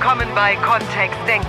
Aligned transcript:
willkommen 0.00 0.28
bei 0.34 0.56
Kontext 0.56 1.18
Denken. 1.28 1.46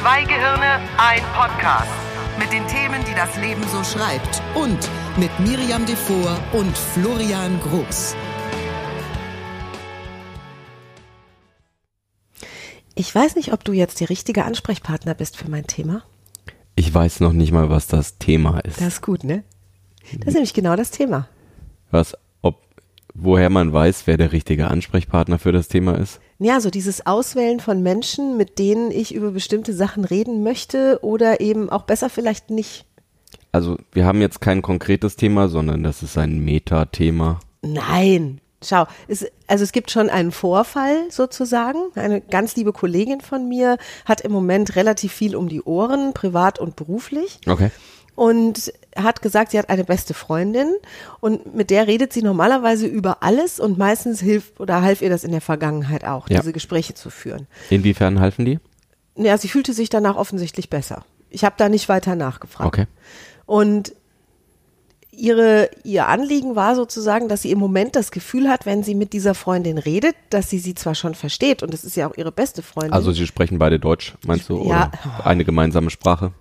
Zwei 0.00 0.22
Gehirne, 0.24 0.80
ein 0.96 1.20
Podcast. 1.34 1.90
Mit 2.38 2.50
den 2.50 2.66
Themen, 2.66 3.04
die 3.06 3.14
das 3.14 3.36
Leben 3.36 3.62
so 3.68 3.84
schreibt. 3.84 4.40
Und 4.54 4.78
mit 5.18 5.30
Miriam 5.40 5.84
Devor 5.84 6.38
und 6.54 6.74
Florian 6.74 7.60
Groß. 7.60 8.16
Ich 12.94 13.14
weiß 13.14 13.36
nicht, 13.36 13.52
ob 13.52 13.62
du 13.62 13.74
jetzt 13.74 14.00
der 14.00 14.08
richtige 14.08 14.46
Ansprechpartner 14.46 15.12
bist 15.14 15.36
für 15.36 15.50
mein 15.50 15.66
Thema. 15.66 16.02
Ich 16.76 16.94
weiß 16.94 17.20
noch 17.20 17.34
nicht 17.34 17.52
mal, 17.52 17.68
was 17.68 17.88
das 17.88 18.16
Thema 18.16 18.60
ist. 18.60 18.80
Das 18.80 18.88
ist 18.88 19.02
gut, 19.02 19.22
ne? 19.22 19.44
Das 20.16 20.28
ist 20.28 20.34
nämlich 20.34 20.54
genau 20.54 20.76
das 20.76 20.92
Thema. 20.92 21.28
was, 21.90 22.16
ob, 22.40 22.62
woher 23.12 23.50
man 23.50 23.70
weiß, 23.70 24.06
wer 24.06 24.16
der 24.16 24.32
richtige 24.32 24.68
Ansprechpartner 24.68 25.38
für 25.38 25.52
das 25.52 25.68
Thema 25.68 25.98
ist? 25.98 26.20
Ja, 26.42 26.60
so 26.60 26.70
dieses 26.70 27.06
Auswählen 27.06 27.60
von 27.60 27.82
Menschen, 27.82 28.36
mit 28.36 28.58
denen 28.58 28.90
ich 28.90 29.14
über 29.14 29.30
bestimmte 29.30 29.72
Sachen 29.72 30.04
reden 30.04 30.42
möchte 30.42 30.98
oder 31.02 31.40
eben 31.40 31.70
auch 31.70 31.82
besser 31.82 32.10
vielleicht 32.10 32.50
nicht. 32.50 32.84
Also, 33.52 33.76
wir 33.92 34.06
haben 34.06 34.20
jetzt 34.20 34.40
kein 34.40 34.62
konkretes 34.62 35.16
Thema, 35.16 35.48
sondern 35.48 35.82
das 35.82 36.02
ist 36.02 36.18
ein 36.18 36.44
Metathema. 36.44 37.38
Nein. 37.62 38.40
Schau, 38.64 38.86
es, 39.08 39.26
also 39.46 39.64
es 39.64 39.72
gibt 39.72 39.90
schon 39.90 40.08
einen 40.08 40.32
Vorfall 40.32 41.10
sozusagen. 41.10 41.78
Eine 41.94 42.20
ganz 42.20 42.56
liebe 42.56 42.72
Kollegin 42.72 43.20
von 43.20 43.48
mir 43.48 43.76
hat 44.04 44.20
im 44.20 44.32
Moment 44.32 44.76
relativ 44.76 45.12
viel 45.12 45.36
um 45.36 45.48
die 45.48 45.62
Ohren, 45.62 46.12
privat 46.14 46.58
und 46.58 46.76
beruflich. 46.76 47.38
Okay. 47.46 47.70
Und 48.14 48.72
hat 48.96 49.22
gesagt, 49.22 49.52
sie 49.52 49.58
hat 49.58 49.70
eine 49.70 49.84
beste 49.84 50.12
Freundin 50.14 50.74
und 51.20 51.54
mit 51.54 51.70
der 51.70 51.86
redet 51.86 52.12
sie 52.12 52.22
normalerweise 52.22 52.86
über 52.86 53.22
alles 53.22 53.58
und 53.58 53.78
meistens 53.78 54.20
hilft 54.20 54.60
oder 54.60 54.82
half 54.82 55.00
ihr 55.00 55.08
das 55.10 55.24
in 55.24 55.32
der 55.32 55.40
Vergangenheit 55.40 56.04
auch, 56.04 56.28
Ja. 56.28 56.40
diese 56.40 56.52
Gespräche 56.52 56.94
zu 56.94 57.08
führen. 57.10 57.46
Inwiefern 57.70 58.20
halfen 58.20 58.44
die? 58.44 58.58
Ja, 59.16 59.36
sie 59.38 59.48
fühlte 59.48 59.72
sich 59.72 59.88
danach 59.88 60.16
offensichtlich 60.16 60.68
besser. 60.70 61.04
Ich 61.30 61.44
habe 61.44 61.54
da 61.58 61.68
nicht 61.68 61.88
weiter 61.88 62.14
nachgefragt. 62.14 62.66
Okay. 62.66 62.86
Und 63.46 63.94
ihre, 65.10 65.68
ihr 65.84 66.08
Anliegen 66.08 66.56
war 66.56 66.74
sozusagen, 66.74 67.28
dass 67.28 67.42
sie 67.42 67.50
im 67.50 67.58
Moment 67.58 67.96
das 67.96 68.10
Gefühl 68.10 68.48
hat, 68.48 68.64
wenn 68.66 68.82
sie 68.82 68.94
mit 68.94 69.12
dieser 69.12 69.34
Freundin 69.34 69.76
redet, 69.78 70.14
dass 70.30 70.48
sie 70.50 70.58
sie 70.58 70.74
zwar 70.74 70.94
schon 70.94 71.14
versteht 71.14 71.62
und 71.62 71.74
es 71.74 71.84
ist 71.84 71.96
ja 71.96 72.08
auch 72.10 72.16
ihre 72.16 72.32
beste 72.32 72.62
Freundin. 72.62 72.92
Also, 72.94 73.12
sie 73.12 73.26
sprechen 73.26 73.58
beide 73.58 73.78
Deutsch, 73.78 74.14
meinst 74.26 74.48
du? 74.48 74.56
Ja. 74.66 74.90
Oder 75.18 75.26
eine 75.26 75.44
gemeinsame 75.44 75.90
Sprache? 75.90 76.32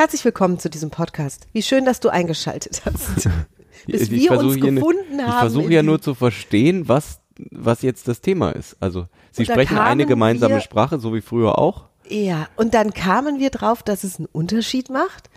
Herzlich 0.00 0.24
willkommen 0.24 0.58
zu 0.58 0.70
diesem 0.70 0.88
Podcast. 0.88 1.46
Wie 1.52 1.60
schön, 1.60 1.84
dass 1.84 2.00
du 2.00 2.08
eingeschaltet 2.08 2.80
hast. 2.86 3.28
Bis 3.86 4.00
Ich- 4.00 4.10
ich 4.12 4.22
wir 4.22 4.28
versuche 4.28 4.46
uns 4.46 4.54
hier 4.54 4.72
ne- 4.72 4.80
gefunden 4.80 5.18
Ich 5.18 5.20
haben. 5.26 5.40
versuche 5.40 5.70
ja 5.74 5.82
nur 5.82 6.00
zu 6.00 6.14
verstehen, 6.14 6.88
was, 6.88 7.20
was 7.50 7.82
jetzt 7.82 8.08
das 8.08 8.22
Thema 8.22 8.52
ist. 8.52 8.78
Also, 8.80 9.08
sie 9.30 9.44
sprechen 9.44 9.76
eine 9.76 10.06
gemeinsame 10.06 10.54
wir- 10.54 10.60
Sprache, 10.62 10.98
so 10.98 11.12
wie 11.12 11.20
früher 11.20 11.58
auch. 11.58 11.84
Ja, 12.08 12.48
und 12.56 12.72
dann 12.72 12.94
kamen 12.94 13.40
wir 13.40 13.50
drauf, 13.50 13.82
dass 13.82 14.02
es 14.02 14.16
einen 14.16 14.24
Unterschied 14.32 14.88
macht, 14.88 15.28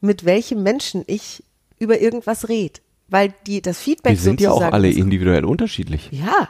mit 0.00 0.24
welchem 0.24 0.64
Menschen 0.64 1.04
ich 1.06 1.44
über 1.78 2.00
irgendwas 2.00 2.48
rede. 2.48 2.80
Weil 3.06 3.32
die, 3.46 3.62
das 3.62 3.78
Feedback 3.78 4.14
Wir 4.14 4.18
sind 4.20 4.40
ja 4.40 4.50
auch 4.50 4.62
alle 4.62 4.90
individuell 4.90 5.44
unterschiedlich. 5.44 6.08
Ja. 6.10 6.48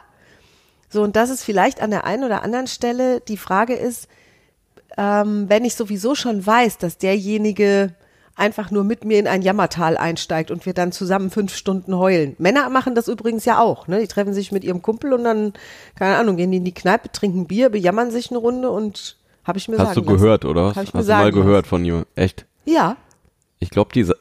So, 0.88 1.02
und 1.02 1.16
das 1.16 1.28
ist 1.28 1.44
vielleicht 1.44 1.82
an 1.82 1.90
der 1.90 2.04
einen 2.04 2.24
oder 2.24 2.42
anderen 2.44 2.66
Stelle 2.66 3.20
die 3.20 3.36
Frage 3.36 3.74
ist, 3.74 4.08
ähm, 4.98 5.46
wenn 5.48 5.64
ich 5.64 5.74
sowieso 5.76 6.14
schon 6.14 6.44
weiß, 6.44 6.76
dass 6.78 6.98
derjenige 6.98 7.94
einfach 8.34 8.70
nur 8.70 8.84
mit 8.84 9.04
mir 9.04 9.18
in 9.18 9.26
ein 9.26 9.42
Jammertal 9.42 9.96
einsteigt 9.96 10.50
und 10.50 10.64
wir 10.66 10.72
dann 10.74 10.92
zusammen 10.92 11.30
fünf 11.30 11.54
Stunden 11.56 11.96
heulen. 11.96 12.36
Männer 12.38 12.68
machen 12.68 12.94
das 12.94 13.08
übrigens 13.08 13.44
ja 13.44 13.58
auch, 13.60 13.88
ne? 13.88 14.00
Die 14.00 14.06
treffen 14.06 14.32
sich 14.34 14.52
mit 14.52 14.62
ihrem 14.64 14.82
Kumpel 14.82 15.12
und 15.12 15.24
dann, 15.24 15.54
keine 15.96 16.16
Ahnung, 16.16 16.36
gehen 16.36 16.50
die 16.50 16.58
in 16.58 16.64
die 16.64 16.74
Kneipe, 16.74 17.10
trinken 17.10 17.46
Bier, 17.46 17.68
bejammern 17.70 18.10
sich 18.10 18.30
eine 18.30 18.38
Runde 18.38 18.70
und 18.70 19.16
habe 19.44 19.58
ich 19.58 19.66
mir 19.68 19.78
Hast 19.78 19.96
du 19.96 20.00
sagen 20.02 20.06
lassen. 20.06 20.18
gehört, 20.20 20.44
oder? 20.44 20.66
was? 20.66 20.76
Hab 20.76 20.84
ich 20.84 20.94
mir 20.94 21.00
Hast 21.00 21.08
du 21.08 21.12
mal 21.14 21.32
gehört 21.32 21.66
von 21.66 21.84
jemand? 21.84 22.06
Echt? 22.14 22.46
lassen. 22.64 22.76
Ja, 22.76 22.96
Ich 23.60 23.70
glaube, 23.70 23.90
diese, 23.94 24.16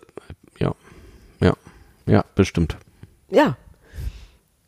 ja, 0.59 0.73
ja, 1.41 1.53
ja, 2.07 2.23
bestimmt. 2.33 2.77
Ja. 3.29 3.57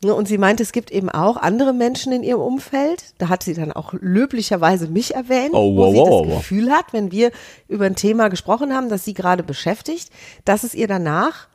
Ne, 0.02 0.14
Und 0.14 0.28
sie 0.28 0.38
meinte, 0.38 0.62
es 0.62 0.72
gibt 0.72 0.90
eben 0.90 1.10
auch 1.10 1.36
andere 1.36 1.74
Menschen 1.74 2.12
in 2.12 2.22
ihrem 2.22 2.40
Umfeld. 2.40 3.12
Da 3.18 3.28
hat 3.28 3.42
sie 3.42 3.52
dann 3.52 3.70
auch 3.70 3.92
löblicherweise 3.92 4.88
mich 4.88 5.14
erwähnt, 5.14 5.50
Oh, 5.52 5.76
wo 5.76 5.82
wow, 5.82 5.92
sie 5.92 5.98
wow, 5.98 6.22
das 6.22 6.30
wow. 6.30 6.38
Gefühl 6.38 6.70
hat, 6.70 6.92
wenn 6.92 7.12
wir 7.12 7.30
über 7.68 7.84
ein 7.84 7.96
Thema 7.96 8.28
gesprochen 8.28 8.72
haben, 8.74 8.88
das 8.88 9.04
sie 9.04 9.12
gerade 9.12 9.42
beschäftigt, 9.42 10.10
dass 10.46 10.64
es 10.64 10.74
ihr 10.74 10.88
danach 10.88 11.48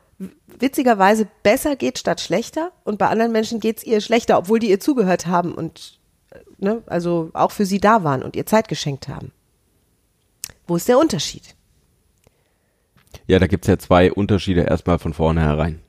witzigerweise 0.46 1.26
besser 1.42 1.74
geht 1.74 1.98
statt 1.98 2.20
schlechter. 2.20 2.70
Und 2.84 2.98
bei 2.98 3.08
anderen 3.08 3.32
Menschen 3.32 3.58
geht 3.58 3.78
es 3.78 3.84
ihr 3.84 4.00
schlechter, 4.00 4.38
obwohl 4.38 4.60
die 4.60 4.70
ihr 4.70 4.80
zugehört 4.80 5.26
haben 5.26 5.52
und 5.52 5.98
äh, 6.30 6.38
ne, 6.58 6.82
also 6.86 7.30
auch 7.34 7.50
für 7.50 7.66
sie 7.66 7.80
da 7.80 8.04
waren 8.04 8.22
und 8.22 8.36
ihr 8.36 8.46
Zeit 8.46 8.68
geschenkt 8.68 9.08
haben. 9.08 9.32
Wo 10.68 10.76
ist 10.76 10.88
der 10.88 10.98
Unterschied? 10.98 11.56
Ja, 13.26 13.40
da 13.40 13.46
gibt's 13.48 13.66
ja 13.66 13.76
zwei 13.78 14.12
Unterschiede 14.12 14.62
erstmal 14.62 14.98
von 15.00 15.12
vornherein. 15.12 15.80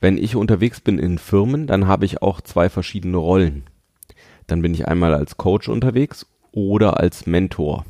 Wenn 0.00 0.16
ich 0.16 0.36
unterwegs 0.36 0.80
bin 0.80 0.98
in 0.98 1.18
Firmen, 1.18 1.66
dann 1.66 1.88
habe 1.88 2.04
ich 2.04 2.22
auch 2.22 2.40
zwei 2.40 2.68
verschiedene 2.68 3.16
Rollen. 3.16 3.64
Dann 4.46 4.62
bin 4.62 4.72
ich 4.72 4.86
einmal 4.86 5.12
als 5.12 5.36
Coach 5.36 5.68
unterwegs 5.68 6.26
oder 6.52 7.00
als 7.00 7.26
Mentor. 7.26 7.84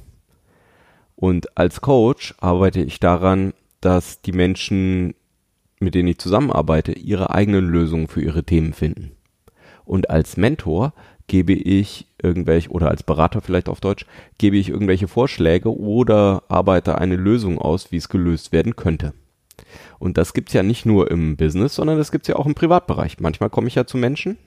Und 1.16 1.56
als 1.58 1.80
Coach 1.80 2.34
arbeite 2.38 2.80
ich 2.80 3.00
daran, 3.00 3.52
dass 3.80 4.22
die 4.22 4.32
Menschen, 4.32 5.14
mit 5.80 5.94
denen 5.94 6.08
ich 6.08 6.18
zusammenarbeite, 6.18 6.92
ihre 6.92 7.30
eigenen 7.30 7.68
Lösungen 7.68 8.08
für 8.08 8.22
ihre 8.22 8.44
Themen 8.44 8.72
finden. 8.72 9.12
Und 9.84 10.10
als 10.10 10.36
Mentor 10.36 10.94
gebe 11.26 11.52
ich 11.52 12.06
irgendwelche, 12.20 12.70
oder 12.70 12.88
als 12.88 13.02
Berater 13.02 13.40
vielleicht 13.40 13.68
auf 13.68 13.80
Deutsch, 13.80 14.06
gebe 14.38 14.56
ich 14.56 14.70
irgendwelche 14.70 15.08
Vorschläge 15.08 15.76
oder 15.76 16.42
arbeite 16.48 16.98
eine 16.98 17.16
Lösung 17.16 17.58
aus, 17.58 17.92
wie 17.92 17.96
es 17.96 18.08
gelöst 18.08 18.52
werden 18.52 18.76
könnte. 18.76 19.12
Und 19.98 20.16
das 20.16 20.32
gibt's 20.32 20.52
ja 20.52 20.62
nicht 20.62 20.86
nur 20.86 21.10
im 21.10 21.36
Business, 21.36 21.74
sondern 21.74 21.98
das 21.98 22.12
gibt's 22.12 22.28
ja 22.28 22.36
auch 22.36 22.46
im 22.46 22.54
Privatbereich. 22.54 23.18
Manchmal 23.20 23.50
komme 23.50 23.68
ich 23.68 23.74
ja 23.74 23.86
zu 23.86 23.96
Menschen 23.96 24.38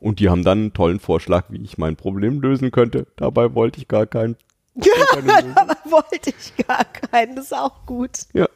und 0.00 0.20
die 0.20 0.28
haben 0.28 0.44
dann 0.44 0.58
einen 0.58 0.72
tollen 0.72 1.00
Vorschlag, 1.00 1.46
wie 1.48 1.62
ich 1.62 1.78
mein 1.78 1.96
Problem 1.96 2.40
lösen 2.40 2.70
könnte. 2.70 3.06
Dabei 3.16 3.54
wollte 3.54 3.78
ich 3.78 3.88
gar 3.88 4.06
keinen. 4.06 4.36
Aber 5.54 5.76
wollte 5.90 6.30
ich 6.30 6.66
gar 6.66 6.84
keinen, 6.84 7.36
das 7.36 7.46
ist 7.46 7.56
auch 7.56 7.86
gut. 7.86 8.10
Ja. 8.32 8.48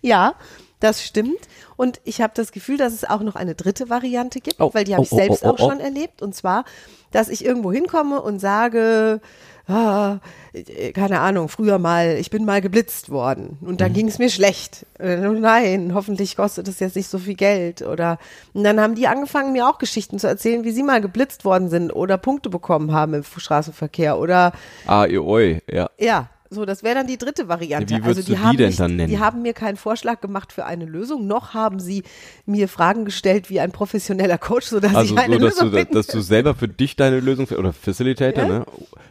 Ja, 0.00 0.34
das 0.80 1.04
stimmt. 1.04 1.38
Und 1.76 2.00
ich 2.04 2.20
habe 2.20 2.32
das 2.34 2.50
Gefühl, 2.50 2.76
dass 2.76 2.92
es 2.92 3.04
auch 3.04 3.20
noch 3.20 3.36
eine 3.36 3.54
dritte 3.54 3.88
Variante 3.88 4.40
gibt, 4.40 4.60
Oh, 4.60 4.74
weil 4.74 4.84
die 4.84 4.94
habe 4.94 5.02
oh, 5.02 5.04
ich 5.04 5.12
oh, 5.12 5.16
selbst 5.16 5.44
oh, 5.44 5.48
oh, 5.48 5.50
auch 5.52 5.58
schon 5.58 5.78
erlebt. 5.78 6.20
Und 6.20 6.34
zwar, 6.34 6.64
dass 7.12 7.28
ich 7.28 7.44
irgendwo 7.44 7.72
hinkomme 7.72 8.20
und 8.20 8.40
sage, 8.40 9.20
ah, 9.68 10.18
äh, 10.52 10.92
keine 10.92 11.20
Ahnung, 11.20 11.48
früher 11.48 11.78
mal, 11.78 12.16
ich 12.18 12.30
bin 12.30 12.44
mal 12.44 12.60
geblitzt 12.60 13.10
worden 13.10 13.58
und 13.60 13.72
Mhm. 13.72 13.76
dann 13.78 13.92
ging 13.92 14.08
es 14.08 14.18
mir 14.18 14.28
schlecht. 14.30 14.86
Äh, 14.98 15.16
Nein, 15.16 15.92
hoffentlich 15.94 16.36
kostet 16.36 16.68
es 16.68 16.80
jetzt 16.80 16.96
nicht 16.96 17.08
so 17.08 17.18
viel 17.18 17.34
Geld. 17.34 17.82
Oder 17.82 18.18
und 18.54 18.64
dann 18.64 18.80
haben 18.80 18.94
die 18.94 19.06
angefangen, 19.08 19.52
mir 19.52 19.68
auch 19.68 19.78
Geschichten 19.78 20.18
zu 20.18 20.26
erzählen, 20.26 20.64
wie 20.64 20.72
sie 20.72 20.82
mal 20.82 21.00
geblitzt 21.00 21.44
worden 21.44 21.68
sind 21.68 21.90
oder 21.92 22.18
Punkte 22.18 22.50
bekommen 22.50 22.92
haben 22.92 23.14
im 23.14 23.24
Straßenverkehr 23.24 24.18
oder 24.18 24.52
Ah, 24.86 25.04
ihr 25.06 25.24
oi, 25.24 25.60
ja. 25.70 25.90
ja, 25.98 26.28
so, 26.52 26.64
das 26.64 26.82
wäre 26.82 26.94
dann 26.94 27.06
die 27.06 27.18
dritte 27.18 27.48
Variante. 27.48 27.94
Wie 27.94 28.04
würdest 28.04 28.18
also 28.18 28.22
die 28.22 28.26
du 28.32 28.34
die 28.40 28.46
haben 28.46 28.56
denn 28.56 28.66
nicht, 28.68 28.80
dann 28.80 28.96
nennen? 28.96 29.08
Die 29.10 29.18
haben 29.18 29.42
mir 29.42 29.52
keinen 29.54 29.76
Vorschlag 29.76 30.20
gemacht 30.20 30.52
für 30.52 30.64
eine 30.64 30.84
Lösung, 30.84 31.26
noch 31.26 31.54
haben 31.54 31.80
sie 31.80 32.02
mir 32.46 32.68
Fragen 32.68 33.04
gestellt 33.04 33.50
wie 33.50 33.60
ein 33.60 33.72
professioneller 33.72 34.38
Coach, 34.38 34.66
sodass 34.66 34.94
Also 34.94 35.14
ich 35.14 35.20
eine 35.20 35.34
so, 35.34 35.40
Lösung 35.40 35.70
du, 35.70 35.76
finden 35.78 35.94
dass 35.94 36.06
du 36.06 36.20
selber 36.20 36.54
für 36.54 36.68
dich 36.68 36.96
deine 36.96 37.20
Lösung, 37.20 37.46
oder 37.46 37.72
Facilitator, 37.72 38.44
Ja. 38.44 38.48
ne? 38.48 38.66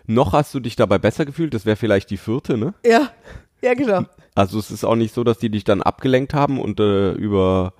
Noch 0.07 0.33
hast 0.33 0.53
du 0.53 0.59
dich 0.59 0.75
dabei 0.75 0.97
besser 0.97 1.25
gefühlt, 1.25 1.53
das 1.53 1.65
wäre 1.65 1.75
vielleicht 1.75 2.09
die 2.09 2.17
vierte, 2.17 2.57
ne? 2.57 2.73
Ja, 2.85 3.09
ja, 3.61 3.73
genau. 3.73 4.03
Also 4.35 4.59
es 4.59 4.71
ist 4.71 4.83
auch 4.83 4.95
nicht 4.95 5.13
so, 5.13 5.23
dass 5.23 5.37
die 5.37 5.49
dich 5.49 5.63
dann 5.63 5.81
abgelenkt 5.81 6.33
haben 6.33 6.59
und 6.59 6.79
äh, 6.79 7.11
über 7.11 7.73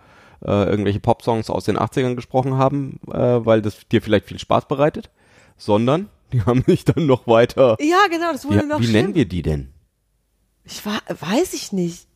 äh, 0.45 0.65
irgendwelche 0.69 0.99
Popsongs 0.99 1.49
aus 1.49 1.65
den 1.65 1.77
80ern 1.77 2.15
gesprochen 2.15 2.57
haben, 2.57 2.99
äh, 3.11 3.45
weil 3.45 3.61
das 3.61 3.87
dir 3.91 4.01
vielleicht 4.01 4.25
viel 4.25 4.39
Spaß 4.39 4.67
bereitet, 4.67 5.09
sondern 5.57 6.09
die 6.33 6.41
haben 6.41 6.63
dich 6.65 6.85
dann 6.85 7.05
noch 7.05 7.27
weiter. 7.27 7.77
Ja, 7.79 8.07
genau, 8.09 8.31
das 8.31 8.45
wurde 8.45 8.61
Wie, 8.63 8.65
noch 8.67 8.79
wie 8.79 8.83
schlimm. 8.85 9.01
nennen 9.01 9.15
wir 9.15 9.25
die 9.25 9.41
denn? 9.41 9.69
Ich 10.63 10.85
war, 10.85 11.01
weiß 11.07 11.53
ich 11.53 11.71
nicht. 11.71 12.07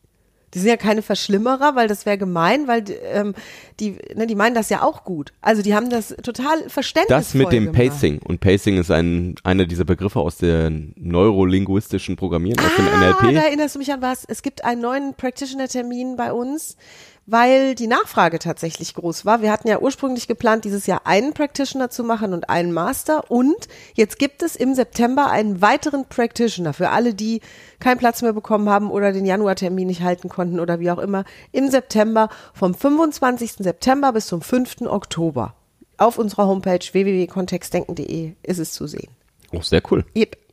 Die 0.53 0.59
sind 0.59 0.69
ja 0.69 0.77
keine 0.77 1.01
Verschlimmerer, 1.01 1.75
weil 1.75 1.89
das 1.89 2.05
wäre 2.05 2.17
gemein, 2.17 2.65
weil 2.69 2.85
ähm, 3.11 3.33
die, 3.81 3.97
ne, 4.15 4.25
die 4.25 4.35
meinen 4.35 4.55
das 4.55 4.69
ja 4.69 4.83
auch 4.83 5.03
gut. 5.03 5.33
Also 5.41 5.61
die 5.61 5.75
haben 5.75 5.89
das 5.89 6.15
total 6.23 6.69
verständnisvoll 6.69 7.17
Das 7.17 7.33
mit 7.33 7.51
dem 7.51 7.73
gemacht. 7.73 7.89
Pacing. 7.91 8.19
Und 8.19 8.39
Pacing 8.39 8.77
ist 8.77 8.89
ein, 8.89 9.35
einer 9.43 9.65
dieser 9.65 9.83
Begriffe 9.83 10.21
aus 10.21 10.37
der 10.37 10.71
neurolinguistischen 10.95 12.15
Programmieren, 12.15 12.59
aus 12.59 12.73
dem 12.77 12.87
Ah, 12.87 12.99
NLP. 12.99 13.35
da 13.35 13.41
erinnerst 13.41 13.75
du 13.75 13.79
mich 13.79 13.91
an 13.91 14.01
was. 14.01 14.23
Es 14.25 14.41
gibt 14.43 14.63
einen 14.63 14.79
neuen 14.81 15.13
Practitioner-Termin 15.15 16.15
bei 16.15 16.31
uns, 16.31 16.77
weil 17.25 17.75
die 17.75 17.87
Nachfrage 17.87 18.39
tatsächlich 18.39 18.93
groß 18.93 19.25
war. 19.25 19.41
Wir 19.41 19.51
hatten 19.51 19.67
ja 19.67 19.79
ursprünglich 19.79 20.27
geplant, 20.27 20.65
dieses 20.65 20.85
Jahr 20.85 21.01
einen 21.05 21.33
Practitioner 21.33 21.89
zu 21.89 22.03
machen 22.03 22.33
und 22.33 22.49
einen 22.49 22.71
Master. 22.71 23.29
Und 23.31 23.67
jetzt 23.95 24.19
gibt 24.19 24.43
es 24.43 24.55
im 24.55 24.75
September 24.75 25.31
einen 25.31 25.61
weiteren 25.61 26.05
Practitioner 26.05 26.73
für 26.73 26.89
alle, 26.89 27.13
die 27.13 27.41
keinen 27.79 27.97
Platz 27.97 28.21
mehr 28.21 28.33
bekommen 28.33 28.69
haben 28.69 28.91
oder 28.91 29.11
den 29.11 29.25
Januartermin 29.25 29.87
nicht 29.87 30.01
halten 30.01 30.29
konnten 30.29 30.59
oder 30.59 30.79
wie 30.79 30.91
auch 30.91 30.99
immer. 30.99 31.25
Im 31.51 31.69
September 31.69 32.29
vom 32.53 32.75
25. 32.75 33.53
September 33.53 34.13
bis 34.13 34.27
zum 34.27 34.41
5. 34.41 34.81
Oktober. 34.81 35.55
auf 35.97 36.17
unserer 36.17 36.47
Homepage 36.47 36.79
www.kontextdenken.de 36.91 38.33
ist 38.43 38.59
es 38.59 38.73
zu 38.73 38.85
sehen. 38.85 39.09
Oh, 39.51 39.61
sehr 39.61 39.81
cool. 39.89 40.03
Yep. 40.15 40.44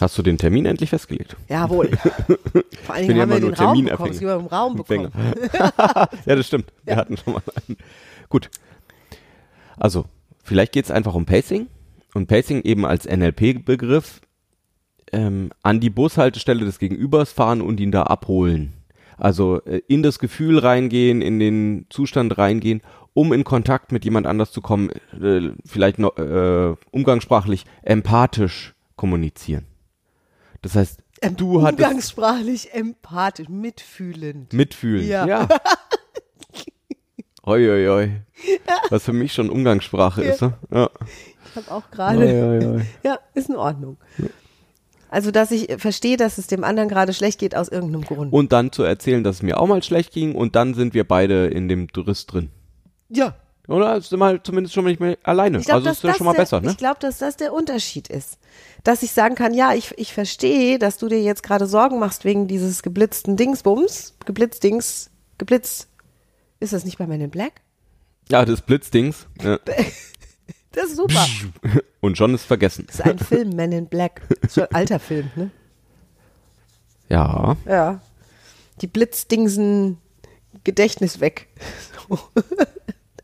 Hast 0.00 0.16
du 0.18 0.22
den 0.22 0.38
Termin 0.38 0.66
endlich 0.66 0.90
festgelegt? 0.90 1.36
Jawohl. 1.48 1.90
Vor 2.84 2.94
allen 2.94 3.08
Dingen 3.08 3.16
ja 3.16 3.22
haben 3.22 3.30
wir 3.30 3.40
den 3.40 3.54
Raum 3.54 3.84
bekommen. 3.84 4.12
Sie 4.12 4.26
haben 4.26 4.46
Raum 4.46 4.76
bekommen. 4.76 5.10
ja, 5.52 6.36
das 6.36 6.46
stimmt. 6.46 6.72
Wir 6.84 6.96
hatten 6.96 7.16
schon 7.16 7.34
mal 7.34 7.42
einen. 7.66 7.76
Gut. 8.28 8.50
Also, 9.76 10.04
vielleicht 10.42 10.72
geht 10.72 10.84
es 10.84 10.90
einfach 10.90 11.14
um 11.14 11.26
Pacing. 11.26 11.66
Und 12.14 12.26
Pacing 12.26 12.62
eben 12.62 12.84
als 12.86 13.06
NLP-Begriff 13.06 14.20
ähm, 15.12 15.50
an 15.62 15.80
die 15.80 15.90
Bushaltestelle 15.90 16.64
des 16.64 16.78
Gegenübers 16.78 17.32
fahren 17.32 17.60
und 17.60 17.80
ihn 17.80 17.92
da 17.92 18.04
abholen. 18.04 18.74
Also 19.16 19.60
äh, 19.64 19.82
in 19.88 20.02
das 20.02 20.18
Gefühl 20.18 20.58
reingehen, 20.58 21.22
in 21.22 21.38
den 21.38 21.86
Zustand 21.90 22.38
reingehen, 22.38 22.82
um 23.14 23.32
in 23.32 23.44
Kontakt 23.44 23.90
mit 23.90 24.04
jemand 24.04 24.26
anders 24.26 24.52
zu 24.52 24.60
kommen, 24.60 24.90
äh, 25.20 25.50
vielleicht 25.64 25.98
noch 25.98 26.16
äh, 26.18 26.74
umgangssprachlich 26.90 27.64
empathisch 27.82 28.74
kommunizieren. 28.98 29.64
Das 30.60 30.74
heißt, 30.74 31.00
du 31.36 31.62
hattest 31.62 31.80
Umgangssprachlich 31.82 32.74
empathisch, 32.74 33.48
mitfühlend. 33.48 34.52
mitfühlen. 34.52 35.06
Ja. 35.08 35.26
Ja. 35.26 35.48
Hoi, 37.46 37.64
hoi, 37.66 37.86
hoi. 37.86 38.10
Was 38.90 39.04
für 39.04 39.14
mich 39.14 39.32
schon 39.32 39.48
Umgangssprache 39.48 40.22
ist. 40.22 40.42
Ne? 40.42 40.52
Ja. 40.70 40.90
Ich 41.46 41.56
habe 41.56 41.70
auch 41.70 41.90
gerade. 41.90 42.84
Ja, 43.02 43.18
ist 43.32 43.48
in 43.48 43.56
Ordnung. 43.56 43.96
Also, 45.08 45.30
dass 45.30 45.50
ich 45.50 45.80
verstehe, 45.80 46.18
dass 46.18 46.36
es 46.36 46.46
dem 46.46 46.62
anderen 46.62 46.90
gerade 46.90 47.14
schlecht 47.14 47.38
geht 47.38 47.56
aus 47.56 47.68
irgendeinem 47.70 48.02
Grund. 48.04 48.34
Und 48.34 48.52
dann 48.52 48.70
zu 48.70 48.82
erzählen, 48.82 49.24
dass 49.24 49.36
es 49.36 49.42
mir 49.42 49.58
auch 49.58 49.66
mal 49.66 49.82
schlecht 49.82 50.12
ging 50.12 50.34
und 50.34 50.56
dann 50.56 50.74
sind 50.74 50.92
wir 50.92 51.08
beide 51.08 51.46
in 51.46 51.68
dem 51.68 51.86
Riss 51.96 52.26
drin. 52.26 52.50
ja. 53.08 53.34
Oder 53.68 54.00
sind 54.00 54.18
wir 54.18 54.42
zumindest 54.42 54.74
schon 54.74 54.84
mal 54.84 54.90
nicht 54.90 55.00
mehr 55.00 55.18
alleine. 55.22 55.58
Ich 55.58 55.66
glaube, 55.66 55.86
also 55.86 55.90
ist 55.90 56.02
ja 56.02 56.08
das 56.08 56.16
schon 56.16 56.24
mal 56.24 56.32
der, 56.32 56.40
besser, 56.40 56.60
ne? 56.60 56.70
Ich 56.70 56.78
glaube, 56.78 56.96
dass 57.00 57.18
das 57.18 57.36
der 57.36 57.52
Unterschied 57.52 58.08
ist. 58.08 58.38
Dass 58.82 59.02
ich 59.02 59.12
sagen 59.12 59.34
kann, 59.34 59.52
ja, 59.52 59.74
ich, 59.74 59.92
ich 59.98 60.14
verstehe, 60.14 60.78
dass 60.78 60.96
du 60.96 61.08
dir 61.08 61.22
jetzt 61.22 61.42
gerade 61.42 61.66
Sorgen 61.66 61.98
machst 61.98 62.24
wegen 62.24 62.48
dieses 62.48 62.82
geblitzten 62.82 63.36
Dingsbums. 63.36 64.14
Geblitzdings, 64.24 65.10
geblitzt. 65.36 65.88
Ist 66.60 66.72
das 66.72 66.84
nicht 66.84 66.96
bei 66.96 67.06
Men 67.06 67.20
in 67.20 67.30
Black? 67.30 67.60
Ja, 68.30 68.44
das 68.44 68.62
Blitzdings. 68.62 69.26
Ja. 69.42 69.58
Das 70.72 70.90
ist 70.90 70.96
super. 70.96 71.26
Und 72.00 72.18
schon 72.18 72.34
ist 72.34 72.44
vergessen. 72.44 72.84
Das 72.86 72.96
ist 72.96 73.04
ein 73.04 73.18
Film, 73.18 73.48
Men 73.50 73.72
in 73.72 73.86
Black. 73.86 74.22
Das 74.28 74.50
ist 74.50 74.54
schon 74.54 74.64
ein 74.64 74.74
alter 74.74 75.00
Film, 75.00 75.30
ne? 75.34 75.50
Ja. 77.08 77.56
Ja. 77.66 78.00
Die 78.80 78.86
Blitzdingsen 78.86 79.98
Gedächtnis 80.64 81.20
weg. 81.20 81.48
So. 82.08 82.18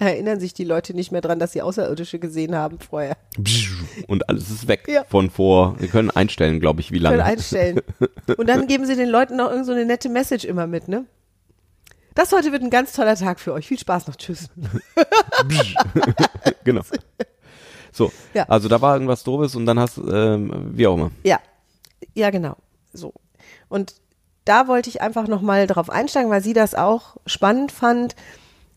Erinnern 0.06 0.40
sich 0.40 0.54
die 0.54 0.64
Leute 0.64 0.94
nicht 0.94 1.12
mehr 1.12 1.20
dran, 1.20 1.38
dass 1.38 1.52
sie 1.52 1.62
Außerirdische 1.62 2.18
gesehen 2.18 2.54
haben 2.54 2.78
vorher. 2.78 3.16
Und 4.06 4.28
alles 4.28 4.50
ist 4.50 4.68
weg 4.68 4.84
Ja. 4.88 5.04
von 5.04 5.30
vor. 5.30 5.74
Wir 5.78 5.88
können 5.88 6.10
einstellen, 6.10 6.60
glaube 6.60 6.80
ich, 6.80 6.90
wie 6.92 7.00
Können 7.00 7.18
lange. 7.18 7.24
einstellen. 7.24 7.80
Und 8.36 8.48
dann 8.48 8.66
geben 8.66 8.86
sie 8.86 8.96
den 8.96 9.08
Leuten 9.08 9.36
noch 9.36 9.50
irgend 9.50 9.66
so 9.66 9.72
eine 9.72 9.84
nette 9.84 10.08
Message 10.08 10.44
immer 10.44 10.66
mit, 10.66 10.88
ne? 10.88 11.04
Das 12.14 12.30
heute 12.32 12.52
wird 12.52 12.62
ein 12.62 12.70
ganz 12.70 12.92
toller 12.92 13.16
Tag 13.16 13.40
für 13.40 13.52
euch. 13.52 13.66
Viel 13.66 13.78
Spaß 13.78 14.06
noch. 14.06 14.14
Tschüss. 14.16 14.48
genau. 16.64 16.82
So, 17.92 18.12
Ja. 18.34 18.44
also 18.48 18.68
da 18.68 18.80
war 18.80 18.94
irgendwas 18.94 19.22
doofes 19.24 19.54
und 19.56 19.66
dann 19.66 19.78
hast 19.78 19.98
ähm, 19.98 20.70
wie 20.76 20.86
auch 20.86 20.94
immer. 20.94 21.10
Ja, 21.24 21.38
ja, 22.14 22.30
genau. 22.30 22.56
So. 22.92 23.12
Und 23.68 23.94
da 24.44 24.68
wollte 24.68 24.90
ich 24.90 25.00
einfach 25.00 25.26
nochmal 25.28 25.66
drauf 25.66 25.90
einsteigen, 25.90 26.30
weil 26.30 26.42
sie 26.42 26.52
das 26.52 26.74
auch 26.74 27.16
spannend 27.26 27.72
fand. 27.72 28.14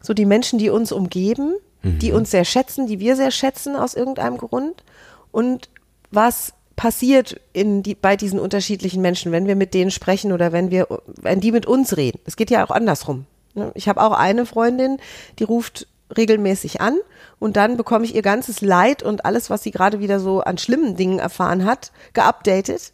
So 0.07 0.13
die 0.13 0.25
Menschen, 0.25 0.57
die 0.57 0.69
uns 0.69 0.94
umgeben, 0.94 1.56
die 1.83 2.13
uns 2.13 2.31
sehr 2.31 2.45
schätzen, 2.45 2.88
die 2.88 3.01
wir 3.01 3.18
sehr 3.18 3.30
schätzen 3.30 3.75
aus 3.75 3.94
irgendeinem 3.94 4.38
Grund. 4.38 4.86
Und 5.33 5.69
was 6.12 6.54
passiert 6.77 7.42
in 7.51 7.83
die, 7.83 7.94
bei 7.94 8.15
diesen 8.15 8.39
unterschiedlichen 8.39 9.01
Menschen, 9.01 9.33
wenn 9.33 9.48
wir 9.48 9.57
mit 9.57 9.74
denen 9.74 9.92
sprechen 9.92 10.31
oder 10.31 10.54
wenn 10.54 10.71
wir, 10.71 10.88
wenn 11.07 11.42
die 11.42 11.51
mit 11.51 11.65
uns 11.65 11.98
reden. 11.98 12.21
Es 12.24 12.38
geht 12.38 12.50
ja 12.50 12.65
auch 12.65 12.71
andersrum. 12.71 13.25
ne? 13.54 13.74
Ich 13.75 13.89
habe 13.89 14.01
auch 14.01 14.13
eine 14.13 14.45
Freundin, 14.45 14.98
die 15.39 15.44
ruft 15.44 15.88
regelmäßig 16.15 16.80
an 16.80 16.98
und 17.38 17.57
dann 17.57 17.75
bekomme 17.75 18.06
ich 18.06 18.15
ihr 18.15 18.21
ganzes 18.21 18.62
Leid 18.62 19.03
und 19.03 19.25
alles, 19.25 19.50
was 19.50 19.63
sie 19.63 19.71
gerade 19.71 20.00
wieder 20.00 20.21
so 20.21 20.39
an 20.39 20.57
schlimmen 20.57 20.95
Dingen 20.95 21.19
erfahren 21.19 21.65
hat, 21.65 21.92
geupdatet. 22.13 22.94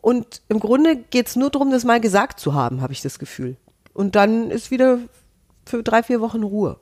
Und 0.00 0.42
im 0.48 0.58
Grunde 0.58 0.96
geht's 0.96 1.36
nur 1.36 1.50
darum, 1.50 1.70
das 1.70 1.84
mal 1.84 2.00
gesagt 2.00 2.40
zu 2.40 2.52
haben, 2.52 2.80
habe 2.80 2.92
ich 2.92 3.00
das 3.00 3.20
Gefühl. 3.20 3.56
Und 3.94 4.16
dann 4.16 4.50
ist 4.50 4.72
wieder 4.72 4.98
für 5.66 5.82
drei, 5.82 6.02
vier 6.02 6.20
Wochen 6.20 6.42
Ruhe. 6.42 6.78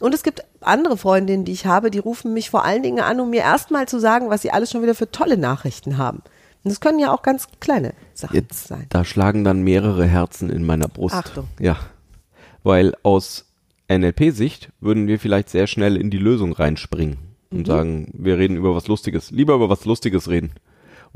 Und 0.00 0.12
es 0.14 0.22
gibt 0.22 0.44
andere 0.60 0.98
Freundinnen, 0.98 1.44
die 1.46 1.52
ich 1.52 1.64
habe, 1.64 1.90
die 1.90 1.98
rufen 1.98 2.34
mich 2.34 2.50
vor 2.50 2.64
allen 2.64 2.82
Dingen 2.82 3.00
an, 3.00 3.18
um 3.20 3.30
mir 3.30 3.40
erstmal 3.40 3.88
zu 3.88 3.98
sagen, 3.98 4.28
was 4.28 4.42
sie 4.42 4.50
alles 4.50 4.70
schon 4.70 4.82
wieder 4.82 4.94
für 4.94 5.10
tolle 5.10 5.38
Nachrichten 5.38 5.96
haben. 5.96 6.18
Und 6.64 6.70
das 6.70 6.80
können 6.80 6.98
ja 6.98 7.14
auch 7.14 7.22
ganz 7.22 7.46
kleine 7.60 7.94
Sachen 8.12 8.34
Jetzt, 8.34 8.66
sein. 8.68 8.86
da 8.90 9.04
schlagen 9.04 9.44
dann 9.44 9.62
mehrere 9.62 10.04
Herzen 10.04 10.50
in 10.50 10.66
meiner 10.66 10.88
Brust. 10.88 11.14
Achtung. 11.14 11.48
Ja. 11.60 11.76
Weil 12.62 12.94
aus 13.04 13.46
NLP-Sicht 13.88 14.70
würden 14.80 15.06
wir 15.06 15.18
vielleicht 15.20 15.48
sehr 15.48 15.66
schnell 15.68 15.96
in 15.96 16.10
die 16.10 16.18
Lösung 16.18 16.52
reinspringen 16.52 17.18
und 17.50 17.60
Mhm. 17.60 17.64
sagen, 17.66 18.10
wir 18.14 18.36
reden 18.36 18.56
über 18.56 18.74
was 18.74 18.88
Lustiges. 18.88 19.30
Lieber 19.30 19.54
über 19.54 19.68
was 19.70 19.84
Lustiges 19.84 20.28
reden. 20.28 20.50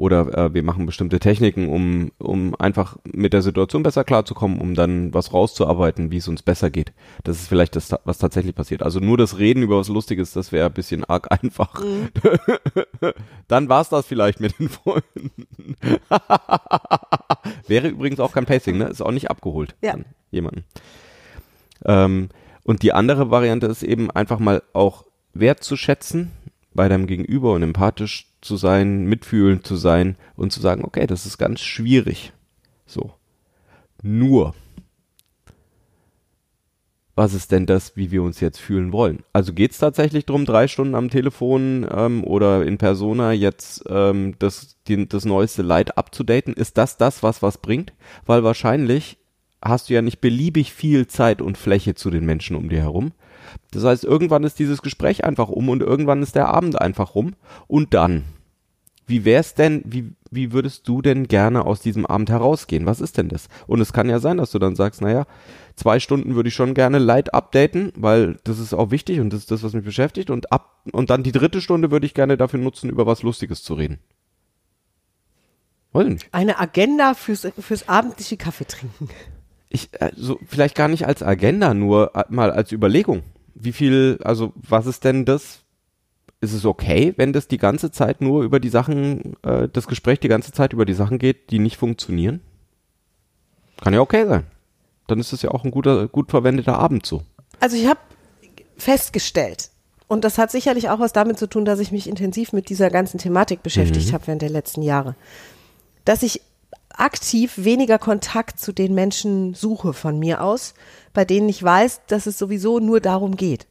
Oder 0.01 0.35
äh, 0.35 0.55
wir 0.55 0.63
machen 0.63 0.87
bestimmte 0.87 1.21
Techniken, 1.21 1.69
um, 1.69 2.11
um 2.17 2.55
einfach 2.59 2.97
mit 3.05 3.35
der 3.35 3.43
Situation 3.43 3.83
besser 3.83 4.03
klarzukommen, 4.03 4.59
um 4.59 4.75
dann 4.75 5.13
was 5.13 5.35
rauszuarbeiten, 5.35 6.11
wie 6.11 6.17
es 6.17 6.27
uns 6.27 6.41
besser 6.41 6.71
geht. 6.71 6.95
Das 7.23 7.39
ist 7.39 7.49
vielleicht 7.49 7.77
das, 7.77 7.95
was 8.05 8.17
tatsächlich 8.17 8.55
passiert. 8.55 8.83
Also 8.83 8.99
nur 8.99 9.19
das 9.19 9.37
Reden 9.39 9.63
über 9.63 9.77
was 9.77 9.89
Lustiges, 9.89 10.33
das 10.33 10.53
wäre 10.53 10.69
ein 10.69 10.73
bisschen 10.73 11.05
arg 11.05 11.31
einfach. 11.31 11.85
Mhm. 11.85 12.09
dann 13.49 13.69
war's 13.69 13.91
das 13.91 14.07
vielleicht 14.07 14.41
mit 14.41 14.59
den 14.59 14.71
Freunden. 14.71 15.33
Wäre 17.67 17.89
übrigens 17.89 18.21
auch 18.21 18.33
kein 18.33 18.47
Pacing, 18.47 18.79
ne? 18.79 18.87
Ist 18.87 19.03
auch 19.03 19.13
nicht 19.13 19.31
abgeholt 19.31 19.75
Ja. 19.83 19.97
jemanden. 20.31 20.65
Ähm, 21.85 22.31
und 22.65 22.83
die 22.83 22.95
andere 22.95 23.31
Variante 23.31 23.67
ist 23.67 23.83
eben 23.83 24.11
einfach 24.11 24.39
mal 24.39 24.63
auch 24.73 25.05
wertzuschätzen 25.35 26.31
bei 26.73 26.89
deinem 26.89 27.07
Gegenüber 27.07 27.53
und 27.53 27.63
empathisch 27.63 28.30
zu 28.41 28.57
sein, 28.57 29.05
mitfühlend 29.05 29.67
zu 29.67 29.77
sein 29.77 30.17
und 30.37 30.53
zu 30.53 30.61
sagen, 30.61 30.85
okay, 30.85 31.07
das 31.07 31.27
ist 31.27 31.39
ganz 31.39 31.61
schwierig. 31.61 32.33
So. 32.87 33.13
Nur. 34.03 34.55
Was 37.17 37.35
ist 37.35 37.53
denn 37.53 37.67
das, 37.67 37.97
wie 37.97 38.11
wir 38.11 38.23
uns 38.23 38.41
jetzt 38.41 38.59
fühlen 38.59 38.93
wollen? 38.93 39.25
Also 39.35 39.53
geht 39.53 39.73
es 39.73 39.79
tatsächlich 39.79 40.25
darum, 40.25 40.47
drei 40.47 40.69
Stunden 40.69 40.95
am 40.95 41.11
Telefon 41.11 41.87
ähm, 41.91 42.25
oder 42.25 42.65
in 42.65 42.79
Persona 42.79 43.33
jetzt 43.33 43.85
ähm, 43.89 44.37
das, 44.39 44.77
die, 44.89 45.07
das 45.07 45.27
neueste 45.27 45.61
Leid 45.61 45.99
abzudaten? 45.99 46.55
Ist 46.55 46.79
das 46.79 46.97
das, 46.97 47.23
was 47.23 47.43
was 47.43 47.59
bringt? 47.59 47.93
Weil 48.25 48.43
wahrscheinlich 48.43 49.19
hast 49.63 49.91
du 49.91 49.95
ja 49.95 50.03
nicht 50.03 50.21
beliebig 50.21 50.73
viel 50.73 51.07
Zeit 51.07 51.43
und 51.43 51.59
Fläche 51.59 51.95
zu 51.95 52.11
den 52.11 52.25
Menschen 52.25 52.57
um 52.57 52.71
dir 52.71 52.81
herum. 52.81 53.13
Das 53.73 53.85
heißt, 53.85 54.05
irgendwann 54.05 54.45
ist 54.45 54.59
dieses 54.59 54.83
Gespräch 54.83 55.25
einfach 55.25 55.49
um 55.49 55.69
und 55.69 55.83
irgendwann 55.83 56.23
ist 56.23 56.35
der 56.37 56.49
Abend 56.49 56.81
einfach 56.81 57.15
rum. 57.15 57.35
Und 57.67 57.95
dann, 57.95 58.25
wie 59.11 59.25
wär's 59.25 59.55
denn, 59.55 59.83
wie, 59.85 60.13
wie 60.31 60.53
würdest 60.53 60.89
du 60.89 61.03
denn 61.03 61.29
gerne 61.29 61.67
aus 61.67 61.81
diesem 61.81 62.07
Abend 62.07 62.31
herausgehen? 62.31 62.87
Was 62.87 63.01
ist 63.01 63.19
denn 63.19 63.29
das? 63.29 63.49
Und 63.67 63.81
es 63.81 63.93
kann 63.93 64.09
ja 64.09 64.21
sein, 64.21 64.39
dass 64.39 64.53
du 64.53 64.59
dann 64.59 64.77
sagst, 64.77 65.03
naja, 65.03 65.27
zwei 65.77 66.01
Stunden 66.01 66.35
würde 66.35 66.49
ich 66.49 66.55
schon 66.55 66.73
gerne 66.75 66.99
Light 66.99 67.35
updaten, 67.35 67.93
weil 67.97 68.39
das 68.45 68.59
ist 68.59 68.73
auch 68.73 68.91
wichtig 68.91 69.21
und 69.21 69.33
das 69.33 69.41
ist 69.41 69.51
das, 69.51 69.63
was 69.63 69.73
mich 69.73 69.85
beschäftigt. 69.85 70.31
Und 70.31 70.53
ab, 70.53 70.83
und 70.93 71.11
dann 71.11 71.23
die 71.23 71.33
dritte 71.33 71.61
Stunde 71.61 71.91
würde 71.91 72.07
ich 72.07 72.15
gerne 72.15 72.37
dafür 72.37 72.61
nutzen, 72.61 72.89
über 72.89 73.07
was 73.07 73.23
Lustiges 73.23 73.63
zu 73.63 73.75
reden. 73.75 73.99
Weiß 75.93 76.07
ich 76.07 76.13
nicht. 76.13 76.29
Eine 76.33 76.59
Agenda 76.59 77.15
fürs, 77.15 77.47
fürs 77.59 77.89
abendliche 77.89 78.37
Kaffee 78.37 78.67
trinken. 78.67 79.09
ich, 79.69 79.89
äh, 80.01 80.13
so, 80.17 80.39
vielleicht 80.47 80.77
gar 80.77 80.89
nicht 80.89 81.07
als 81.07 81.23
Agenda, 81.23 81.75
nur 81.75 82.15
äh, 82.15 82.25
mal 82.29 82.51
als 82.53 82.73
Überlegung. 82.73 83.23
Wie 83.55 83.73
viel, 83.73 84.19
also 84.23 84.53
was 84.57 84.87
ist 84.87 85.05
denn 85.05 85.25
das? 85.25 85.65
Ist 86.43 86.55
es 86.55 86.65
okay, 86.65 87.13
wenn 87.17 87.35
das 87.35 87.49
die 87.49 87.59
ganze 87.59 87.91
Zeit 87.91 88.23
nur 88.23 88.43
über 88.43 88.61
die 88.61 88.71
Sachen, 88.71 89.37
äh, 89.43 89.69
das 89.69 89.87
Gespräch 89.87 90.21
die 90.21 90.29
ganze 90.29 90.53
Zeit 90.53 90.73
über 90.73 90.87
die 90.87 90.95
Sachen 90.95 91.19
geht, 91.19 91.51
die 91.51 91.59
nicht 91.59 91.77
funktionieren? 91.77 92.41
Kann 93.83 93.93
ja 93.93 94.01
okay 94.01 94.27
sein. 94.27 94.47
Dann 95.07 95.21
ist 95.21 95.33
es 95.33 95.43
ja 95.43 95.51
auch 95.51 95.65
ein 95.65 95.71
guter, 95.71 96.09
gut 96.09 96.31
verwendeter 96.31 96.79
Abend 96.79 97.05
so. 97.05 97.23
Also 97.59 97.77
ich 97.77 97.87
habe 97.87 98.01
festgestellt, 98.79 99.71
und 100.09 100.25
das 100.25 100.39
hat 100.39 100.51
sicherlich 100.51 100.89
auch 100.89 100.99
was 100.99 101.13
damit 101.13 101.39
zu 101.39 101.47
tun, 101.47 101.65
dass 101.65 101.79
ich 101.79 101.93
mich 101.93 102.09
intensiv 102.09 102.53
mit 102.53 102.69
dieser 102.69 102.91
ganzen 102.91 103.19
Thematik 103.19 103.63
beschäftigt 103.63 104.13
habe 104.13 104.27
während 104.27 104.43
der 104.43 104.51
letzten 104.51 104.83
Jahre, 104.83 105.15
dass 106.05 106.23
ich 106.23 106.41
aktiv 106.89 107.53
weniger 107.57 107.99
Kontakt 107.99 108.59
zu 108.59 108.73
den 108.73 108.95
Menschen 108.95 109.55
suche 109.55 109.93
von 109.93 110.19
mir 110.19 110.43
aus, 110.43 110.75
bei 111.13 111.25
denen 111.25 111.49
ich 111.49 111.63
weiß, 111.63 112.01
dass 112.07 112.27
es 112.27 112.39
sowieso 112.39 112.81
nur 112.81 113.01
darum 113.01 113.37
geht. 113.37 113.67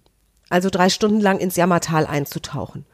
Also 0.50 0.70
drei 0.70 0.89
Stunden 0.89 1.20
lang 1.20 1.39
ins 1.39 1.56
Jammertal 1.56 2.06
einzutauchen. 2.06 2.86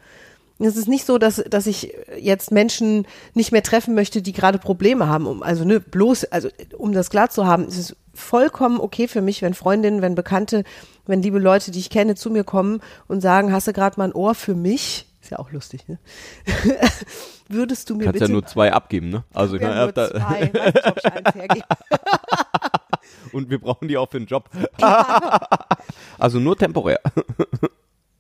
Es 0.57 0.77
ist 0.77 0.87
nicht 0.87 1.05
so, 1.05 1.17
dass, 1.17 1.43
dass 1.49 1.67
ich 1.67 1.93
jetzt 2.17 2.51
Menschen 2.51 3.05
nicht 3.33 3.51
mehr 3.51 3.63
treffen 3.63 3.93
möchte, 3.93 4.21
die 4.21 4.31
gerade 4.31 4.57
Probleme 4.57 5.07
haben. 5.07 5.27
Um, 5.27 5.43
also 5.43 5.65
ne, 5.65 5.81
bloß, 5.81 6.25
also 6.25 6.47
um 6.77 6.93
das 6.93 7.09
klar 7.09 7.29
zu 7.29 7.45
haben, 7.45 7.67
ist 7.67 7.77
es 7.77 7.95
vollkommen 8.13 8.79
okay 8.79 9.09
für 9.09 9.21
mich, 9.21 9.41
wenn 9.41 9.53
Freundinnen, 9.53 10.01
wenn 10.01 10.15
Bekannte, 10.15 10.63
wenn 11.05 11.21
liebe 11.21 11.39
Leute, 11.39 11.71
die 11.71 11.79
ich 11.79 11.89
kenne, 11.89 12.15
zu 12.15 12.29
mir 12.29 12.45
kommen 12.45 12.79
und 13.07 13.19
sagen, 13.19 13.51
hast 13.51 13.67
du 13.67 13.73
gerade 13.73 13.99
mal 13.99 14.05
ein 14.05 14.13
Ohr 14.13 14.33
für 14.33 14.55
mich? 14.55 15.07
Ist 15.21 15.31
ja 15.31 15.39
auch 15.39 15.51
lustig, 15.51 15.87
ne? 15.87 15.97
Würdest 17.49 17.89
du 17.89 17.95
mir 17.95 18.05
Kannst 18.05 18.13
bitte 18.19 18.25
ja 18.25 18.31
nur 18.31 18.45
zwei 18.45 18.71
abgeben, 18.71 19.09
ne? 19.09 19.23
Also 19.33 19.55
ich 19.57 19.61
ja, 19.61 19.67
meine, 19.67 19.81
nur 19.81 19.93
zwei, 19.93 20.51
weiß 20.53 21.35
nicht, 21.35 21.65
und 23.31 23.49
wir 23.49 23.59
brauchen 23.59 23.87
die 23.87 23.97
auch 23.97 24.09
für 24.09 24.19
den 24.19 24.27
Job. 24.27 24.49
also 26.17 26.39
nur 26.39 26.57
temporär. 26.57 26.99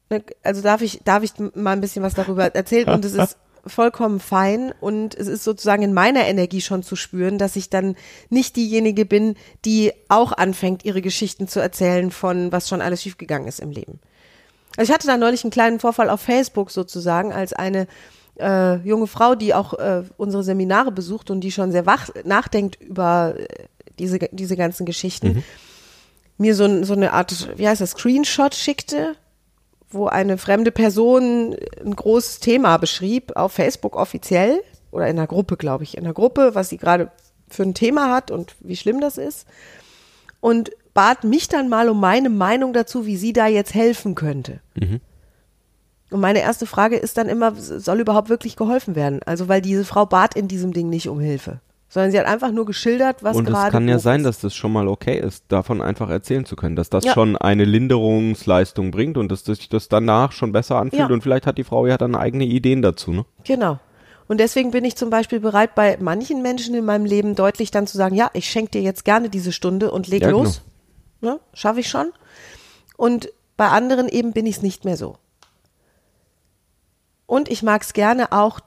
Ne, 0.09 0.23
Also 0.43 0.61
darf 0.61 0.81
ich, 0.81 1.01
darf 1.03 1.23
ich 1.23 1.33
mal 1.55 1.71
ein 1.71 1.81
bisschen 1.81 2.03
was 2.03 2.13
darüber 2.13 2.53
erzählen 2.53 2.89
und 2.89 3.05
es 3.05 3.13
ist 3.13 3.37
vollkommen 3.67 4.19
fein 4.19 4.73
und 4.79 5.15
es 5.15 5.27
ist 5.27 5.43
sozusagen 5.43 5.83
in 5.83 5.93
meiner 5.93 6.25
Energie 6.25 6.61
schon 6.61 6.83
zu 6.83 6.95
spüren, 6.95 7.37
dass 7.37 7.55
ich 7.55 7.69
dann 7.69 7.95
nicht 8.29 8.55
diejenige 8.55 9.05
bin, 9.05 9.35
die 9.65 9.91
auch 10.07 10.31
anfängt, 10.31 10.85
ihre 10.85 11.01
Geschichten 11.01 11.47
zu 11.47 11.59
erzählen 11.59 12.11
von 12.11 12.51
was 12.51 12.69
schon 12.69 12.81
alles 12.81 13.01
schiefgegangen 13.01 13.47
ist 13.47 13.59
im 13.59 13.71
Leben. 13.71 13.99
Also 14.77 14.91
ich 14.91 14.93
hatte 14.93 15.07
da 15.07 15.17
neulich 15.17 15.43
einen 15.43 15.51
kleinen 15.51 15.79
Vorfall 15.79 16.09
auf 16.09 16.21
Facebook 16.21 16.69
sozusagen, 16.69 17.33
als 17.33 17.53
eine 17.53 17.87
äh, 18.39 18.75
junge 18.87 19.07
Frau, 19.07 19.35
die 19.35 19.53
auch 19.53 19.73
äh, 19.73 20.03
unsere 20.17 20.43
Seminare 20.43 20.91
besucht 20.91 21.31
und 21.31 21.41
die 21.41 21.51
schon 21.51 21.71
sehr 21.71 21.85
wach 21.85 22.09
nachdenkt 22.23 22.81
über 22.81 23.35
äh, 23.37 23.45
diese, 23.99 24.19
diese 24.31 24.55
ganzen 24.55 24.85
Geschichten, 24.85 25.43
mir 26.37 26.55
so, 26.55 26.83
so 26.83 26.93
eine 26.93 27.13
Art, 27.13 27.57
wie 27.57 27.67
heißt 27.67 27.81
das, 27.81 27.91
Screenshot 27.91 28.55
schickte, 28.55 29.15
wo 29.89 30.07
eine 30.07 30.37
fremde 30.37 30.71
Person 30.71 31.55
ein 31.83 31.95
großes 31.95 32.39
Thema 32.39 32.77
beschrieb, 32.77 33.35
auf 33.35 33.53
Facebook 33.53 33.95
offiziell 33.95 34.61
oder 34.91 35.07
in 35.07 35.17
einer 35.17 35.27
Gruppe, 35.27 35.57
glaube 35.57 35.83
ich, 35.83 35.97
in 35.97 36.03
einer 36.03 36.13
Gruppe, 36.13 36.55
was 36.55 36.69
sie 36.69 36.77
gerade 36.77 37.11
für 37.47 37.63
ein 37.63 37.73
Thema 37.73 38.11
hat 38.13 38.31
und 38.31 38.55
wie 38.59 38.75
schlimm 38.75 38.99
das 38.99 39.17
ist. 39.17 39.47
Und 40.41 40.71
bat 40.93 41.23
mich 41.23 41.47
dann 41.47 41.69
mal 41.69 41.89
um 41.89 41.99
meine 41.99 42.29
Meinung 42.29 42.73
dazu, 42.73 43.05
wie 43.05 43.17
sie 43.17 43.33
da 43.33 43.47
jetzt 43.47 43.73
helfen 43.73 44.15
könnte. 44.15 44.59
Und 46.11 46.19
meine 46.21 46.41
erste 46.41 46.65
Frage 46.65 46.97
ist 46.97 47.17
dann 47.17 47.29
immer, 47.29 47.55
soll 47.55 47.99
überhaupt 47.99 48.29
wirklich 48.29 48.55
geholfen 48.55 48.95
werden? 48.95 49.21
Also, 49.25 49.47
weil 49.47 49.61
diese 49.61 49.85
Frau 49.85 50.05
bat 50.05 50.35
in 50.35 50.47
diesem 50.47 50.71
Ding 50.71 50.89
nicht 50.89 51.09
um 51.09 51.19
Hilfe, 51.19 51.59
sondern 51.95 52.11
sie 52.11 52.19
hat 52.19 52.25
einfach 52.25 52.51
nur 52.51 52.65
geschildert, 52.65 53.23
was 53.23 53.37
Und 53.37 53.45
gerade 53.45 53.67
es 53.67 53.71
kann 53.71 53.87
ja 53.87 53.99
sein, 53.99 54.23
dass 54.23 54.41
das 54.41 54.53
schon 54.53 54.73
mal 54.73 54.89
okay 54.89 55.17
ist, 55.17 55.45
davon 55.47 55.81
einfach 55.81 56.09
erzählen 56.09 56.43
zu 56.45 56.57
können, 56.57 56.75
dass 56.75 56.89
das 56.89 57.05
Ja. 57.05 57.13
schon 57.13 57.37
eine 57.37 57.63
Linderungsleistung 57.63 58.91
bringt 58.91 59.15
und 59.17 59.31
dass 59.31 59.45
sich 59.45 59.69
das 59.69 59.87
danach 59.87 60.33
schon 60.33 60.51
besser 60.51 60.75
anfühlt 60.75 61.07
Ja. 61.07 61.13
und 61.13 61.21
vielleicht 61.21 61.47
hat 61.47 61.57
die 61.57 61.63
Frau 61.63 61.87
ja 61.87 61.97
dann 61.97 62.13
eigene 62.13 62.43
Ideen 62.43 62.81
dazu, 62.81 63.11
ne? 63.13 63.25
Genau. 63.45 63.79
Und 64.27 64.41
deswegen 64.41 64.71
bin 64.71 64.83
ich 64.83 64.97
zum 64.97 65.09
Beispiel 65.09 65.39
bereit, 65.39 65.73
bei 65.73 65.97
manchen 66.01 66.41
Menschen 66.41 66.75
in 66.75 66.83
meinem 66.83 67.05
Leben 67.05 67.33
deutlich 67.35 67.71
dann 67.71 67.87
zu 67.87 67.95
sagen, 67.95 68.13
ja, 68.13 68.29
ich 68.33 68.49
schenke 68.49 68.71
dir 68.71 68.81
jetzt 68.81 69.05
gerne 69.05 69.29
diese 69.29 69.53
Stunde 69.53 69.89
und 69.89 70.09
leg 70.09 70.23
Ja, 70.23 70.31
los. 70.31 70.63
Ne? 71.21 71.39
Schaffe 71.53 71.79
ich 71.79 71.87
schon. 71.87 72.07
Und 72.97 73.29
bei 73.55 73.69
anderen 73.69 74.09
eben 74.09 74.33
bin 74.33 74.45
ich 74.45 74.57
es 74.57 74.61
nicht 74.61 74.83
mehr 74.83 74.97
so. 74.97 75.15
Und 77.25 77.49
ich 77.49 77.63
mag 77.63 77.83
es 77.83 77.93
gerne 77.93 78.33
auch, 78.33 78.59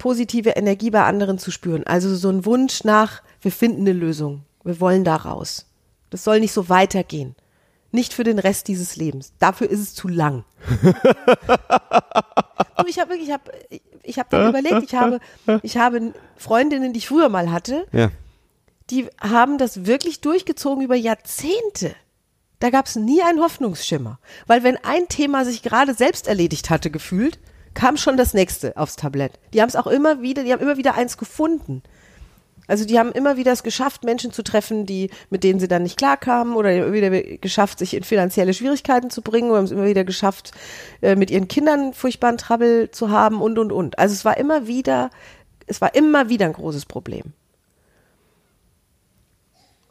positive 0.00 0.50
Energie 0.50 0.90
bei 0.90 1.04
anderen 1.04 1.38
zu 1.38 1.52
spüren. 1.52 1.84
Also 1.86 2.16
so 2.16 2.28
ein 2.30 2.44
Wunsch 2.44 2.82
nach, 2.82 3.22
wir 3.40 3.52
finden 3.52 3.82
eine 3.82 3.92
Lösung. 3.92 4.42
Wir 4.64 4.80
wollen 4.80 5.04
da 5.04 5.14
raus. 5.14 5.66
Das 6.10 6.24
soll 6.24 6.40
nicht 6.40 6.52
so 6.52 6.68
weitergehen. 6.68 7.36
Nicht 7.92 8.12
für 8.14 8.24
den 8.24 8.38
Rest 8.38 8.66
dieses 8.68 8.96
Lebens. 8.96 9.32
Dafür 9.38 9.68
ist 9.70 9.80
es 9.80 9.94
zu 9.94 10.08
lang. 10.08 10.44
Ich 12.86 12.98
habe 12.98 13.10
wirklich, 13.10 13.28
ich 13.28 13.32
habe, 13.32 13.52
ich 14.02 14.18
habe 14.18 14.28
dann 14.30 14.48
überlegt, 14.48 14.82
ich 14.82 14.94
habe, 14.94 15.20
ich 15.62 15.76
habe 15.76 16.12
Freundinnen, 16.36 16.92
die 16.92 16.98
ich 16.98 17.06
früher 17.06 17.28
mal 17.28 17.52
hatte, 17.52 17.86
Ja. 17.92 18.10
die 18.90 19.06
haben 19.20 19.58
das 19.58 19.86
wirklich 19.86 20.20
durchgezogen 20.22 20.82
über 20.82 20.96
Jahrzehnte. 20.96 21.94
Da 22.58 22.70
gab 22.70 22.86
es 22.86 22.96
nie 22.96 23.22
einen 23.22 23.40
Hoffnungsschimmer. 23.40 24.18
Weil 24.46 24.64
wenn 24.64 24.76
ein 24.78 25.06
Thema 25.08 25.44
sich 25.44 25.62
gerade 25.62 25.94
selbst 25.94 26.26
erledigt 26.26 26.68
hatte, 26.70 26.90
gefühlt, 26.90 27.38
kam 27.74 27.96
schon 27.96 28.16
das 28.16 28.34
nächste 28.34 28.76
aufs 28.76 28.96
Tablett. 28.96 29.38
Die 29.52 29.60
haben 29.60 29.68
es 29.68 29.76
auch 29.76 29.86
immer 29.86 30.22
wieder, 30.22 30.44
die 30.44 30.52
haben 30.52 30.60
immer 30.60 30.76
wieder 30.76 30.94
eins 30.94 31.16
gefunden. 31.16 31.82
Also 32.70 32.84
die 32.84 33.00
haben 33.00 33.10
immer 33.10 33.36
wieder 33.36 33.50
es 33.50 33.64
geschafft, 33.64 34.04
Menschen 34.04 34.32
zu 34.32 34.44
treffen, 34.44 34.86
die, 34.86 35.10
mit 35.28 35.42
denen 35.42 35.58
sie 35.58 35.66
dann 35.66 35.82
nicht 35.82 35.96
klarkamen 35.96 36.54
oder 36.54 36.72
immer 36.72 36.92
wieder 36.92 37.10
geschafft, 37.10 37.80
sich 37.80 37.94
in 37.94 38.04
finanzielle 38.04 38.54
Schwierigkeiten 38.54 39.10
zu 39.10 39.22
bringen 39.22 39.50
oder 39.50 39.58
haben 39.58 39.64
es 39.64 39.72
immer 39.72 39.86
wieder 39.86 40.04
geschafft, 40.04 40.52
äh, 41.02 41.16
mit 41.16 41.32
ihren 41.32 41.48
Kindern 41.48 41.94
furchtbaren 41.94 42.38
Trouble 42.38 42.90
zu 42.92 43.10
haben 43.10 43.42
und, 43.42 43.58
und, 43.58 43.72
und. 43.72 43.98
Also 43.98 44.12
es 44.12 44.24
war 44.24 44.36
immer 44.36 44.68
wieder, 44.68 45.10
es 45.66 45.80
war 45.80 45.96
immer 45.96 46.28
wieder 46.28 46.46
ein 46.46 46.52
großes 46.52 46.86
Problem. 46.86 47.32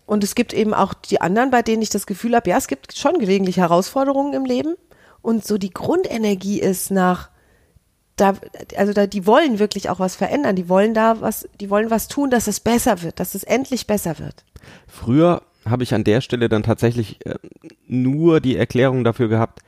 Und 0.06 0.24
es 0.24 0.34
gibt 0.34 0.54
eben 0.54 0.74
auch 0.74 0.94
die 0.94 1.20
anderen, 1.20 1.52
bei 1.52 1.62
denen 1.62 1.82
ich 1.82 1.90
das 1.90 2.08
Gefühl 2.08 2.34
habe, 2.34 2.50
ja, 2.50 2.58
es 2.58 2.68
gibt 2.68 2.98
schon 2.98 3.20
gelegentlich 3.20 3.58
Herausforderungen 3.58 4.34
im 4.34 4.46
Leben. 4.46 4.76
Und 5.22 5.46
so 5.46 5.58
die 5.58 5.70
Grundenergie 5.70 6.62
ist 6.62 6.92
nach, 6.92 7.30
da, 8.20 8.34
also 8.76 8.94
da, 8.94 9.08
die 9.08 9.26
wollen 9.26 9.60
wirklich 9.60 9.90
auch 9.90 10.00
was 10.00 10.16
verändern. 10.16 10.56
Die 10.56 10.70
wollen 10.70 10.94
da 10.94 11.22
was, 11.22 11.48
die 11.60 11.70
wollen 11.70 11.90
was 11.90 12.08
tun, 12.08 12.30
dass 12.30 12.48
es 12.48 12.60
besser 12.60 13.02
wird, 13.02 13.20
dass 13.20 13.36
es 13.36 13.44
endlich 13.44 13.88
besser 13.88 14.20
wird. 14.20 14.44
Früher 14.88 15.42
habe 15.66 15.84
ich 15.84 15.94
an 15.94 16.04
der 16.04 16.22
Stelle 16.22 16.50
dann 16.50 16.64
tatsächlich 16.64 17.26
äh, 17.26 17.36
nur 17.88 18.40
die 18.40 18.56
Erklärung 18.56 19.04
dafür 19.04 19.28
gehabt, 19.28 19.60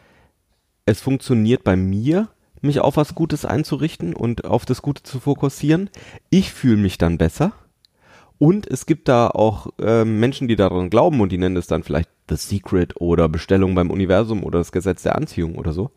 es 0.86 1.01
funktioniert 1.01 1.63
bei 1.63 1.75
mir, 1.75 2.29
mich 2.62 2.79
auf 2.79 2.98
was 2.98 3.15
Gutes 3.15 3.46
einzurichten 3.46 4.13
und 4.13 4.46
auf 4.46 4.65
das 4.65 4.81
Gute 4.81 5.03
zu 5.03 5.20
fokussieren. 5.20 5.89
Ich 6.29 6.51
fühle 6.51 6.77
mich 6.77 6.98
dann 6.98 7.17
besser. 7.17 7.53
Und 8.38 8.65
es 8.65 8.88
gibt 8.88 9.08
da 9.08 9.27
auch 9.27 9.67
äh, 9.79 10.03
Menschen, 10.03 10.48
die 10.48 10.55
daran 10.55 10.89
glauben 10.89 11.22
und 11.22 11.31
die 11.31 11.38
nennen 11.38 11.58
es 11.58 11.67
dann 11.67 11.84
vielleicht 11.84 12.10
The 12.27 12.36
Secret 12.36 13.00
oder 13.00 13.29
Bestellung 13.29 13.75
beim 13.75 13.91
Universum 13.91 14.43
oder 14.43 14.58
das 14.60 14.72
Gesetz 14.72 15.03
der 15.03 15.15
Anziehung 15.15 15.55
oder 15.55 15.74
so. 15.74 15.91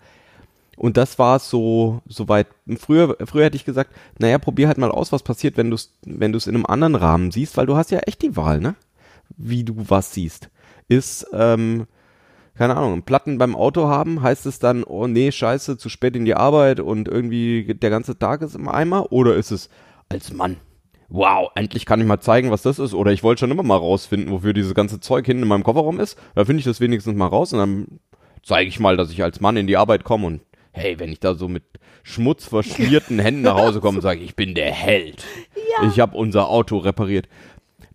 Und 0.76 0.96
das 0.96 1.18
war 1.18 1.38
so, 1.38 2.00
soweit. 2.06 2.48
Früher, 2.76 3.16
früher 3.24 3.44
hätte 3.44 3.56
ich 3.56 3.64
gesagt, 3.64 3.94
naja, 4.18 4.38
probier 4.38 4.68
halt 4.68 4.78
mal 4.78 4.90
aus, 4.90 5.12
was 5.12 5.22
passiert, 5.22 5.56
wenn 5.56 5.70
du 5.70 5.76
es, 5.76 5.94
wenn 6.04 6.32
du 6.32 6.38
es 6.38 6.46
in 6.46 6.54
einem 6.54 6.66
anderen 6.66 6.94
Rahmen 6.94 7.30
siehst, 7.30 7.56
weil 7.56 7.66
du 7.66 7.76
hast 7.76 7.90
ja 7.90 8.00
echt 8.00 8.22
die 8.22 8.36
Wahl, 8.36 8.60
ne? 8.60 8.74
Wie 9.36 9.64
du 9.64 9.74
was 9.88 10.12
siehst. 10.12 10.50
Ist, 10.88 11.26
ähm, 11.32 11.86
keine 12.54 12.76
Ahnung, 12.76 13.02
Platten 13.02 13.38
beim 13.38 13.56
Auto 13.56 13.88
haben, 13.88 14.22
heißt 14.22 14.46
es 14.46 14.58
dann, 14.58 14.84
oh 14.84 15.06
nee, 15.06 15.32
scheiße, 15.32 15.76
zu 15.76 15.88
spät 15.88 16.14
in 16.14 16.24
die 16.24 16.34
Arbeit 16.34 16.80
und 16.80 17.08
irgendwie 17.08 17.74
der 17.74 17.90
ganze 17.90 18.18
Tag 18.18 18.42
ist 18.42 18.54
im 18.54 18.68
Eimer? 18.68 19.12
Oder 19.12 19.34
ist 19.34 19.50
es 19.50 19.68
als 20.08 20.32
Mann? 20.32 20.56
Wow, 21.08 21.50
endlich 21.54 21.86
kann 21.86 22.00
ich 22.00 22.06
mal 22.06 22.20
zeigen, 22.20 22.50
was 22.50 22.62
das 22.62 22.78
ist. 22.78 22.94
Oder 22.94 23.12
ich 23.12 23.22
wollte 23.22 23.40
schon 23.40 23.50
immer 23.50 23.62
mal 23.62 23.76
rausfinden, 23.76 24.30
wofür 24.30 24.52
dieses 24.52 24.74
ganze 24.74 25.00
Zeug 25.00 25.26
hinten 25.26 25.42
in 25.42 25.48
meinem 25.48 25.64
Kofferraum 25.64 26.00
ist. 26.00 26.18
Da 26.34 26.44
finde 26.44 26.60
ich 26.60 26.64
das 26.64 26.80
wenigstens 26.80 27.16
mal 27.16 27.26
raus 27.26 27.52
und 27.52 27.58
dann 27.58 28.00
zeige 28.42 28.68
ich 28.68 28.80
mal, 28.80 28.96
dass 28.96 29.10
ich 29.10 29.22
als 29.22 29.40
Mann 29.40 29.56
in 29.56 29.66
die 29.66 29.76
Arbeit 29.76 30.04
komme 30.04 30.26
und 30.26 30.40
hey, 30.74 30.98
wenn 30.98 31.10
ich 31.12 31.20
da 31.20 31.34
so 31.34 31.48
mit 31.48 31.64
schmutzverschmierten 32.02 33.18
Händen 33.18 33.42
nach 33.42 33.56
Hause 33.56 33.80
komme 33.80 33.98
und 33.98 34.02
sage, 34.02 34.20
ich 34.20 34.36
bin 34.36 34.54
der 34.54 34.72
Held. 34.72 35.24
Ich 35.88 36.00
habe 36.00 36.16
unser 36.16 36.48
Auto 36.48 36.78
repariert. 36.78 37.28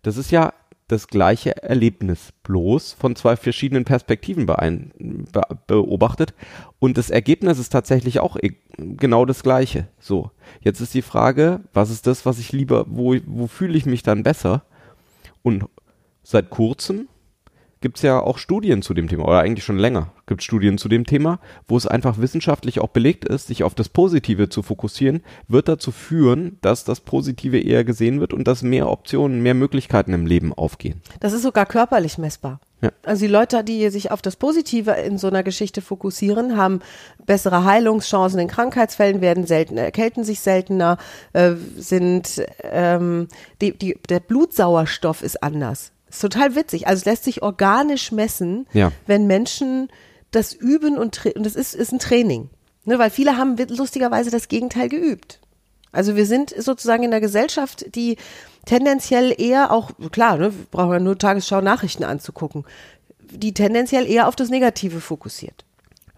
Das 0.02 0.16
ist 0.16 0.30
ja 0.30 0.52
das 0.88 1.06
gleiche 1.06 1.62
Erlebnis, 1.62 2.32
bloß 2.42 2.94
von 2.94 3.14
zwei 3.14 3.36
verschiedenen 3.36 3.84
Perspektiven 3.84 4.46
beobachtet. 5.66 6.34
Und 6.80 6.98
das 6.98 7.10
Ergebnis 7.10 7.58
ist 7.60 7.70
tatsächlich 7.70 8.18
auch 8.18 8.36
e- 8.36 8.56
genau 8.76 9.24
das 9.24 9.44
gleiche. 9.44 9.86
So, 10.00 10.32
jetzt 10.62 10.80
ist 10.80 10.94
die 10.94 11.02
Frage, 11.02 11.60
was 11.72 11.90
ist 11.90 12.08
das, 12.08 12.26
was 12.26 12.40
ich 12.40 12.50
lieber, 12.50 12.86
wo, 12.88 13.14
wo 13.26 13.46
fühle 13.46 13.78
ich 13.78 13.86
mich 13.86 14.02
dann 14.02 14.24
besser? 14.24 14.64
Und 15.42 15.66
seit 16.24 16.50
kurzem 16.50 17.08
gibt 17.80 17.96
es 17.96 18.02
ja 18.02 18.20
auch 18.20 18.38
Studien 18.38 18.82
zu 18.82 18.94
dem 18.94 19.08
Thema, 19.08 19.24
oder 19.24 19.40
eigentlich 19.40 19.64
schon 19.64 19.78
länger 19.78 20.12
gibt 20.26 20.42
es 20.42 20.44
Studien 20.44 20.78
zu 20.78 20.88
dem 20.88 21.06
Thema, 21.06 21.40
wo 21.66 21.76
es 21.76 21.86
einfach 21.86 22.18
wissenschaftlich 22.18 22.80
auch 22.80 22.88
belegt 22.88 23.24
ist, 23.24 23.48
sich 23.48 23.64
auf 23.64 23.74
das 23.74 23.88
Positive 23.88 24.48
zu 24.48 24.62
fokussieren, 24.62 25.22
wird 25.48 25.68
dazu 25.68 25.90
führen, 25.90 26.58
dass 26.60 26.84
das 26.84 27.00
Positive 27.00 27.58
eher 27.58 27.84
gesehen 27.84 28.20
wird 28.20 28.32
und 28.32 28.46
dass 28.46 28.62
mehr 28.62 28.88
Optionen, 28.88 29.42
mehr 29.42 29.54
Möglichkeiten 29.54 30.12
im 30.12 30.26
Leben 30.26 30.52
aufgehen. 30.52 31.02
Das 31.18 31.32
ist 31.32 31.42
sogar 31.42 31.66
körperlich 31.66 32.16
messbar. 32.16 32.60
Ja. 32.80 32.90
Also 33.04 33.26
die 33.26 33.32
Leute, 33.32 33.62
die 33.64 33.90
sich 33.90 34.10
auf 34.10 34.22
das 34.22 34.36
Positive 34.36 34.92
in 34.92 35.18
so 35.18 35.26
einer 35.26 35.42
Geschichte 35.42 35.82
fokussieren, 35.82 36.56
haben 36.56 36.80
bessere 37.26 37.64
Heilungschancen 37.64 38.40
in 38.40 38.48
Krankheitsfällen, 38.48 39.20
werden 39.20 39.46
seltener, 39.46 39.82
erkälten 39.82 40.24
sich 40.24 40.40
seltener, 40.40 40.96
äh, 41.32 41.54
sind 41.76 42.42
ähm, 42.62 43.28
die, 43.60 43.76
die, 43.76 43.98
der 44.08 44.20
Blutsauerstoff 44.20 45.22
ist 45.22 45.42
anders. 45.42 45.92
Ist 46.10 46.20
total 46.20 46.54
witzig. 46.56 46.86
Also 46.86 47.00
es 47.00 47.04
lässt 47.06 47.24
sich 47.24 47.42
organisch 47.42 48.12
messen, 48.12 48.66
Ja. 48.72 48.92
wenn 49.06 49.26
Menschen 49.26 49.88
das 50.30 50.52
üben 50.52 50.98
und, 50.98 51.24
und 51.26 51.44
das 51.46 51.54
ist, 51.56 51.74
ist 51.74 51.92
ein 51.92 51.98
Training. 51.98 52.50
Ne, 52.84 52.98
weil 52.98 53.10
viele 53.10 53.36
haben 53.36 53.56
lustigerweise 53.68 54.30
das 54.30 54.48
Gegenteil 54.48 54.88
geübt. 54.88 55.38
Also 55.92 56.16
wir 56.16 56.24
sind 56.24 56.54
sozusagen 56.56 57.02
in 57.02 57.10
einer 57.12 57.20
Gesellschaft, 57.20 57.94
die 57.94 58.16
tendenziell 58.64 59.34
eher 59.36 59.70
auch, 59.72 59.90
klar, 60.12 60.36
ne, 60.38 60.52
wir 60.52 60.66
brauchen 60.70 60.92
ja 60.92 61.00
nur 61.00 61.18
Tagesschau 61.18 61.60
Nachrichten 61.60 62.04
anzugucken, 62.04 62.64
die 63.30 63.52
tendenziell 63.54 64.06
eher 64.10 64.28
auf 64.28 64.36
das 64.36 64.48
Negative 64.50 65.00
fokussiert. 65.00 65.64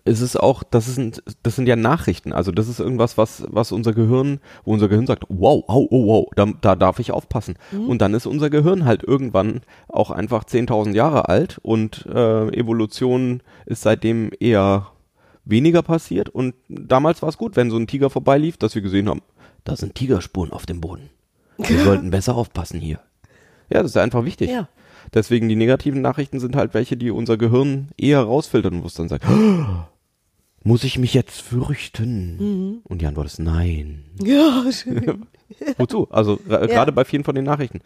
Es 0.04 0.20
ist 0.20 0.36
auch, 0.38 0.62
das 0.64 0.86
sind, 0.86 1.22
das 1.42 1.56
sind 1.56 1.68
ja 1.68 1.76
Nachrichten. 1.76 2.32
Also 2.32 2.50
das 2.50 2.68
ist 2.68 2.80
irgendwas, 2.80 3.16
was, 3.16 3.44
was 3.48 3.70
unser 3.70 3.92
Gehirn, 3.92 4.40
wo 4.64 4.72
unser 4.72 4.88
Gehirn 4.88 5.06
sagt, 5.06 5.24
wow, 5.28 5.62
oh, 5.68 5.86
oh, 5.90 6.06
wow, 6.06 6.26
da, 6.34 6.46
da 6.60 6.74
darf 6.74 6.98
ich 6.98 7.12
aufpassen. 7.12 7.56
Und 7.72 8.02
dann 8.02 8.14
ist 8.14 8.26
unser 8.26 8.50
Gehirn 8.50 8.84
halt 8.84 9.04
irgendwann 9.04 9.60
auch 9.88 10.10
einfach 10.10 10.44
10.000 10.44 10.94
Jahre 10.94 11.28
alt 11.28 11.58
und 11.62 12.06
äh, 12.06 12.48
Evolution 12.48 13.42
ist 13.66 13.82
seitdem 13.82 14.30
eher 14.40 14.88
weniger 15.44 15.82
passiert. 15.82 16.28
Und 16.28 16.54
damals 16.68 17.22
war 17.22 17.28
es 17.28 17.38
gut, 17.38 17.56
wenn 17.56 17.70
so 17.70 17.76
ein 17.76 17.86
Tiger 17.86 18.10
vorbeilief, 18.10 18.56
dass 18.56 18.74
wir 18.74 18.82
gesehen 18.82 19.08
haben, 19.08 19.22
da 19.64 19.76
sind 19.76 19.94
Tigerspuren 19.94 20.52
auf 20.52 20.66
dem 20.66 20.80
Boden. 20.80 21.10
Wir 21.58 21.78
sollten 21.84 22.10
besser 22.10 22.34
aufpassen 22.34 22.80
hier. 22.80 23.00
Ja, 23.70 23.82
das 23.82 23.92
ist 23.92 23.96
einfach 23.96 24.24
wichtig. 24.24 24.50
Ja. 24.50 24.68
Deswegen 25.14 25.48
die 25.48 25.56
negativen 25.56 26.00
Nachrichten 26.00 26.40
sind 26.40 26.56
halt 26.56 26.74
welche, 26.74 26.96
die 26.96 27.10
unser 27.10 27.36
Gehirn 27.36 27.88
eher 27.96 28.20
rausfiltern 28.22 28.74
und 28.74 28.82
wo 28.82 28.86
es 28.86 28.94
dann 28.94 29.08
sagt, 29.08 29.24
muss 30.64 30.84
ich 30.84 30.98
mich 30.98 31.14
jetzt 31.14 31.40
fürchten? 31.40 32.80
Und 32.84 33.00
die 33.02 33.06
Antwort 33.06 33.26
ist 33.26 33.38
nein. 33.40 34.04
Ja, 34.22 34.64
schön. 34.72 35.26
Wozu? 35.78 36.08
Also 36.10 36.38
äh, 36.48 36.66
gerade 36.68 36.92
bei 36.92 37.04
vielen 37.04 37.24
von 37.24 37.34
den 37.34 37.44
Nachrichten. 37.44 37.80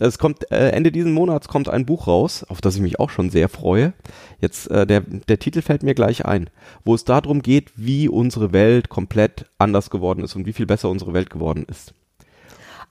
Es 0.00 0.18
kommt 0.18 0.50
äh, 0.52 0.70
Ende 0.70 0.92
diesen 0.92 1.12
Monats 1.12 1.48
kommt 1.48 1.68
ein 1.68 1.84
Buch 1.84 2.06
raus, 2.06 2.44
auf 2.44 2.60
das 2.60 2.76
ich 2.76 2.80
mich 2.82 3.00
auch 3.00 3.10
schon 3.10 3.30
sehr 3.30 3.48
freue. 3.48 3.92
Jetzt 4.40 4.70
äh, 4.70 4.86
der 4.86 5.00
der 5.00 5.40
Titel 5.40 5.60
fällt 5.60 5.82
mir 5.82 5.94
gleich 5.94 6.24
ein, 6.24 6.48
wo 6.84 6.94
es 6.94 7.04
darum 7.04 7.42
geht, 7.42 7.72
wie 7.74 8.08
unsere 8.08 8.52
Welt 8.52 8.88
komplett 8.90 9.46
anders 9.58 9.90
geworden 9.90 10.22
ist 10.22 10.36
und 10.36 10.46
wie 10.46 10.52
viel 10.52 10.66
besser 10.66 10.88
unsere 10.88 11.14
Welt 11.14 11.30
geworden 11.30 11.66
ist. 11.68 11.94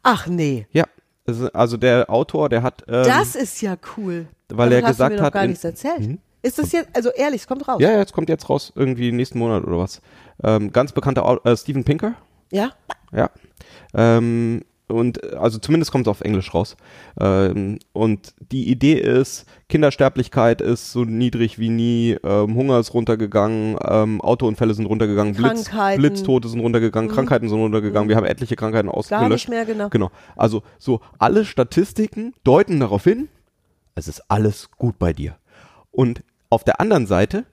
Ach 0.03 0.27
nee, 0.27 0.67
Ja, 0.73 0.83
also 1.53 1.77
der 1.77 2.09
Autor, 2.09 2.49
der 2.49 2.61
hat 2.61 2.83
ähm, 2.87 3.05
das 3.05 3.35
ist 3.35 3.61
ja 3.61 3.77
cool. 3.97 4.27
weil 4.49 4.69
Davon 4.69 4.83
er 4.83 4.89
gesagt 4.89 5.19
hat, 5.21 5.33
gar 5.33 5.43
in- 5.43 5.49
nichts 5.51 5.63
erzählt. 5.63 6.19
Mhm. 6.47 6.49
Ist 6.49 6.59
das 6.59 6.71
jetzt, 6.71 6.95
also 6.95 7.09
ehrlich, 7.09 7.41
es 7.41 7.47
kommt 7.47 7.67
raus. 7.67 7.77
ja, 7.81 7.91
ja, 7.91 7.97
jetzt 7.99 8.13
kommt 8.13 8.29
jetzt 8.29 8.49
raus 8.49 8.71
irgendwie 8.75 9.11
nächsten 9.11 9.39
Monat 9.39 9.63
oder 9.63 9.77
was. 9.77 10.01
Ähm, 10.43 10.71
ganz 10.71 10.91
bekannter 10.91 11.39
äh, 11.43 11.57
Steven 11.57 11.83
Pinker, 11.83 12.15
Ja? 12.51 12.71
Ja. 13.11 13.29
Ähm, 13.93 14.61
und 14.87 15.33
also 15.33 15.59
zumindest 15.59 15.91
kommt 15.91 16.07
es 16.07 16.11
auf 16.11 16.21
Englisch 16.21 16.53
raus. 16.53 16.77
Ähm, 17.19 17.79
und 17.91 18.33
die 18.51 18.69
Idee 18.69 18.93
ist, 18.93 19.45
Kindersterblichkeit 19.67 20.61
ist 20.61 20.93
so 20.93 21.03
niedrig 21.03 21.59
wie 21.59 21.67
nie, 21.67 22.17
ähm, 22.23 22.55
Hunger 22.55 22.79
ist 22.79 22.93
runtergegangen, 22.93 23.77
ähm, 23.85 24.21
Autounfälle 24.21 24.73
sind 24.73 24.85
runtergegangen, 24.85 25.33
Blitz. 25.33 25.69
Blitztote 25.97 26.47
sind 26.47 26.61
runtergegangen, 26.61 27.11
Krankheiten 27.11 27.49
sind 27.49 27.59
runtergegangen, 27.59 28.07
wir 28.07 28.15
haben 28.15 28.25
etliche 28.25 28.55
Krankheiten 28.55 28.87
Gar 28.87 28.97
ausgelöscht. 28.97 29.29
nicht 29.29 29.49
mehr, 29.49 29.65
genau. 29.65 29.89
Genau. 29.89 30.09
Also 30.37 30.63
so 30.77 31.01
alle 31.19 31.43
Statistiken 31.43 32.33
deuten 32.45 32.79
darauf 32.79 33.03
hin, 33.03 33.27
es 33.95 34.07
ist 34.07 34.21
alles 34.29 34.71
gut 34.77 34.97
bei 34.99 35.11
dir. 35.11 35.35
Und 35.91 36.23
auf 36.49 36.63
der 36.63 36.79
anderen 36.79 37.07
Seite 37.07 37.45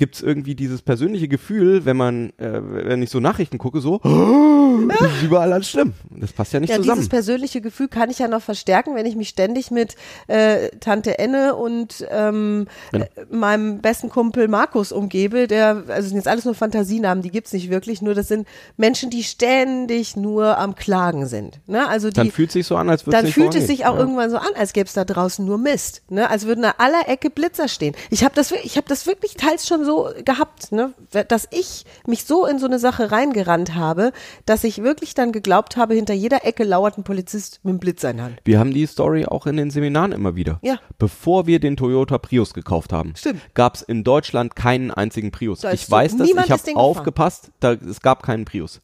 gibt's 0.00 0.22
irgendwie 0.22 0.54
dieses 0.54 0.80
persönliche 0.80 1.28
Gefühl, 1.28 1.84
wenn 1.84 1.96
man, 1.96 2.30
äh, 2.38 2.58
wenn 2.62 3.02
ich 3.02 3.10
so 3.10 3.20
Nachrichten 3.20 3.58
gucke, 3.58 3.80
so, 3.82 4.00
es 4.88 5.16
ist 5.16 5.22
überall 5.24 5.52
alles 5.52 5.68
schlimm. 5.68 5.92
Das 6.08 6.32
passt 6.32 6.54
ja 6.54 6.60
nicht 6.60 6.70
Ja, 6.70 6.76
zusammen. 6.76 6.96
dieses 6.96 7.08
persönliche 7.10 7.60
Gefühl 7.60 7.88
kann 7.88 8.08
ich 8.08 8.18
ja 8.18 8.26
noch 8.26 8.40
verstärken, 8.40 8.94
wenn 8.94 9.04
ich 9.04 9.14
mich 9.14 9.28
ständig 9.28 9.70
mit 9.70 9.96
äh, 10.26 10.70
Tante 10.80 11.18
Enne 11.18 11.54
und 11.54 12.06
ähm, 12.10 12.66
Genau. 12.92 13.04
äh, 13.04 13.08
meinem 13.30 13.82
besten 13.82 14.08
Kumpel 14.08 14.48
Markus 14.48 14.90
umgebe, 14.90 15.46
der, 15.46 15.68
also 15.68 15.86
das 15.88 16.06
sind 16.06 16.16
jetzt 16.16 16.28
alles 16.28 16.46
nur 16.46 16.54
Fantasienamen, 16.54 17.22
die 17.22 17.30
gibt's 17.30 17.52
nicht 17.52 17.68
wirklich, 17.68 18.00
nur 18.00 18.14
das 18.14 18.28
sind 18.28 18.48
Menschen, 18.78 19.10
die 19.10 19.22
ständig 19.22 20.16
nur 20.16 20.56
am 20.56 20.74
Klagen 20.76 21.26
sind. 21.26 21.60
Ne? 21.66 21.86
Also 21.86 22.08
die, 22.08 22.14
dann 22.14 22.30
fühlt 22.30 22.52
sich 22.52 22.66
so 22.66 22.76
an, 22.76 22.88
als 22.88 23.04
würde 23.06 23.18
dann 23.18 23.26
nicht 23.26 23.34
fühlt 23.34 23.54
es 23.54 23.66
sich 23.66 23.84
auch 23.84 23.94
ja. 23.94 24.00
irgendwann 24.00 24.30
so 24.30 24.38
an, 24.38 24.48
als 24.56 24.72
gäbe 24.72 24.86
es 24.86 24.94
da 24.94 25.04
draußen 25.04 25.44
nur 25.44 25.58
Mist. 25.58 26.00
Ne? 26.08 26.30
Als 26.30 26.46
würden 26.46 26.64
an 26.64 26.72
aller 26.78 27.06
Ecke 27.06 27.28
Blitzer 27.28 27.68
stehen. 27.68 27.94
Ich 28.08 28.24
habe 28.24 28.34
das, 28.34 28.50
ich 28.50 28.78
hab 28.78 28.86
das 28.86 29.06
wirklich 29.06 29.34
teils 29.34 29.68
schon 29.68 29.84
so 29.84 29.89
gehabt, 30.24 30.72
ne? 30.72 30.92
dass 31.28 31.48
ich 31.50 31.84
mich 32.06 32.24
so 32.24 32.46
in 32.46 32.58
so 32.58 32.66
eine 32.66 32.78
Sache 32.78 33.12
reingerannt 33.12 33.74
habe, 33.74 34.12
dass 34.46 34.64
ich 34.64 34.82
wirklich 34.82 35.14
dann 35.14 35.32
geglaubt 35.32 35.76
habe, 35.76 35.94
hinter 35.94 36.14
jeder 36.14 36.44
Ecke 36.44 36.64
lauert 36.64 36.98
ein 36.98 37.04
Polizist 37.04 37.60
mit 37.62 37.70
einem 37.70 37.80
Blitzer 37.80 38.10
in 38.10 38.22
Hand. 38.22 38.38
Wir 38.44 38.58
haben 38.58 38.72
die 38.72 38.86
Story 38.86 39.26
auch 39.26 39.46
in 39.46 39.56
den 39.56 39.70
Seminaren 39.70 40.12
immer 40.12 40.36
wieder. 40.36 40.58
Ja. 40.62 40.78
Bevor 40.98 41.46
wir 41.46 41.60
den 41.60 41.76
Toyota 41.76 42.18
Prius 42.18 42.54
gekauft 42.54 42.92
haben, 42.92 43.14
gab 43.54 43.76
es 43.76 43.82
in 43.82 44.04
Deutschland 44.04 44.56
keinen 44.56 44.90
einzigen 44.90 45.30
Prius. 45.30 45.60
Da 45.60 45.72
Ich 45.72 45.86
so 45.86 45.92
weiß 45.92 46.16
das, 46.16 46.26
niemand 46.26 46.46
ich 46.46 46.52
das 46.52 46.66
habe 46.66 46.76
aufgepasst, 46.76 47.50
da, 47.60 47.72
es 47.72 48.00
gab 48.00 48.22
keinen 48.22 48.44
Prius. 48.44 48.80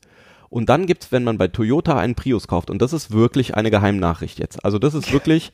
Und 0.49 0.69
dann 0.69 0.87
gibt's, 0.87 1.13
wenn 1.13 1.25
man 1.25 1.39
bei 1.39 1.49
Toyota 1.49 1.99
einen 1.99 2.15
Prius 2.15 2.49
kauft, 2.49 2.71
und 2.71 2.81
das 2.81 2.93
ist 2.93 3.11
wirklich 3.11 3.55
eine 3.55 3.71
Geheimnachricht 3.71 4.39
jetzt. 4.39 4.65
Also 4.65 4.79
das 4.79 4.95
ist 4.95 5.13
wirklich, 5.15 5.53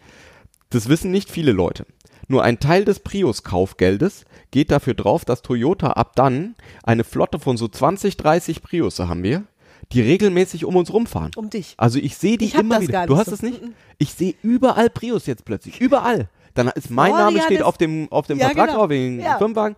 das 0.71 0.89
wissen 0.89 1.11
nicht 1.11 1.31
viele 1.31 1.53
Leute. 1.53 1.87
Nur 2.33 2.43
ein 2.43 2.59
Teil 2.61 2.87
des 2.87 2.99
Prius-Kaufgeldes 3.01 4.25
geht 4.53 4.71
dafür 4.71 4.95
drauf, 4.95 5.27
dass 5.27 5.43
Toyota 5.43 5.89
ab 5.89 6.13
dann 6.17 6.55
eine 6.83 7.05
Flotte 7.05 7.39
von 7.39 7.59
so 7.59 7.69
20, 7.69 8.17
30 8.17 8.63
Priusse 8.63 9.07
haben 9.07 9.23
wir, 9.23 9.45
die 9.93 10.01
regelmäßig 10.01 10.65
um 10.65 10.77
uns 10.77 10.91
rumfahren. 10.91 11.31
Um 11.37 11.51
dich. 11.51 11.75
Also 11.77 11.99
ich 11.99 12.17
sehe 12.17 12.39
die 12.39 12.47
Ich 12.47 12.55
hab 12.55 12.63
immer 12.63 12.77
das 12.77 12.85
wieder. 12.85 12.93
gar 12.93 13.07
Du 13.07 13.13
nicht 13.13 13.21
hast 13.21 13.27
so. 13.29 13.35
es 13.35 13.43
nicht? 13.43 13.61
Ich 13.99 14.15
sehe 14.15 14.35
überall 14.43 14.89
Prius 14.89 15.27
jetzt 15.27 15.45
plötzlich. 15.45 15.79
Überall. 15.79 16.31
Dann 16.55 16.69
ist 16.69 16.89
mein 16.91 17.11
Florian 17.11 17.35
Name 17.35 17.45
steht 17.45 17.59
ist- 17.59 17.65
auf 17.65 17.77
dem, 17.77 18.11
auf 18.11 18.27
dem 18.29 18.39
Ja, 18.39 18.47
Vertrag 18.47 18.69
genau. 18.69 18.79
drauf, 18.79 18.89
wegen 18.89 19.21
Ja. 19.21 19.37
Firmenwagen. 19.37 19.77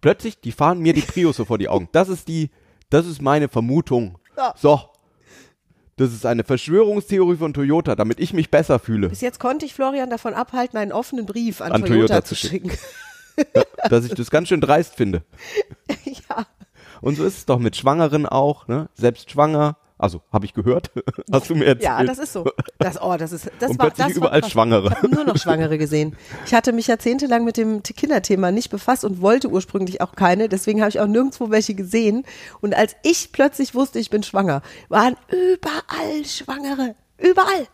Plötzlich, 0.00 0.40
die 0.40 0.52
fahren 0.52 0.78
mir 0.78 0.94
die 0.94 1.02
Priusse 1.02 1.44
vor 1.44 1.58
die 1.58 1.68
Augen. 1.68 1.90
Das 1.92 2.08
ist 2.08 2.26
die, 2.26 2.48
das 2.88 3.04
ist 3.06 3.20
meine 3.20 3.48
Vermutung. 3.50 4.16
Ja. 4.38 4.54
So. 4.56 4.80
Das 5.96 6.12
ist 6.12 6.24
eine 6.24 6.44
Verschwörungstheorie 6.44 7.36
von 7.36 7.52
Toyota, 7.52 7.94
damit 7.94 8.18
ich 8.18 8.32
mich 8.32 8.50
besser 8.50 8.78
fühle. 8.78 9.10
Bis 9.10 9.20
jetzt 9.20 9.38
konnte 9.38 9.66
ich 9.66 9.74
Florian 9.74 10.08
davon 10.08 10.34
abhalten, 10.34 10.78
einen 10.78 10.92
offenen 10.92 11.26
Brief 11.26 11.60
an, 11.60 11.72
An 11.72 11.82
Toyota, 11.82 12.20
Toyota 12.20 12.24
zu 12.24 12.34
schicken. 12.34 12.70
dass 13.88 14.04
ich 14.04 14.14
das 14.14 14.30
ganz 14.30 14.48
schön 14.48 14.60
dreist 14.60 14.94
finde. 14.94 15.22
ja. 16.04 16.46
Und 17.00 17.16
so 17.16 17.24
ist 17.24 17.38
es 17.38 17.46
doch 17.46 17.58
mit 17.58 17.76
Schwangeren 17.76 18.26
auch, 18.26 18.68
ne? 18.68 18.88
Selbst 18.94 19.30
schwanger. 19.30 19.76
Also, 20.02 20.20
habe 20.32 20.44
ich 20.46 20.52
gehört. 20.52 20.90
Hast 21.32 21.48
du 21.48 21.54
mir 21.54 21.64
erzählt? 21.66 21.84
Ja, 21.84 22.02
das 22.02 22.18
ist 22.18 22.32
so. 22.32 22.44
Das, 22.78 23.00
oh, 23.00 23.16
das 23.16 23.30
ist, 23.32 23.48
das 23.60 23.70
Und 23.70 23.78
war, 23.78 23.86
plötzlich 23.86 24.08
das 24.08 24.16
überall 24.16 24.42
war. 24.42 24.50
Schwangere. 24.50 24.88
Ich 24.88 24.96
habe 24.96 25.08
nur 25.14 25.24
noch 25.24 25.36
Schwangere 25.36 25.78
gesehen. 25.78 26.16
Ich 26.44 26.54
hatte 26.54 26.72
mich 26.72 26.88
jahrzehntelang 26.88 27.44
mit 27.44 27.56
dem 27.56 27.82
Kinderthema 27.84 28.50
nicht 28.50 28.70
befasst 28.70 29.04
und 29.04 29.20
wollte 29.20 29.48
ursprünglich 29.48 30.00
auch 30.00 30.16
keine. 30.16 30.48
Deswegen 30.48 30.80
habe 30.80 30.90
ich 30.90 30.98
auch 30.98 31.06
nirgendwo 31.06 31.50
welche 31.50 31.74
gesehen. 31.74 32.24
Und 32.60 32.74
als 32.74 32.96
ich 33.04 33.30
plötzlich 33.30 33.74
wusste, 33.76 34.00
ich 34.00 34.10
bin 34.10 34.24
schwanger, 34.24 34.62
waren 34.88 35.16
überall 35.30 36.24
Schwangere. 36.24 36.96
Überall. 37.18 37.68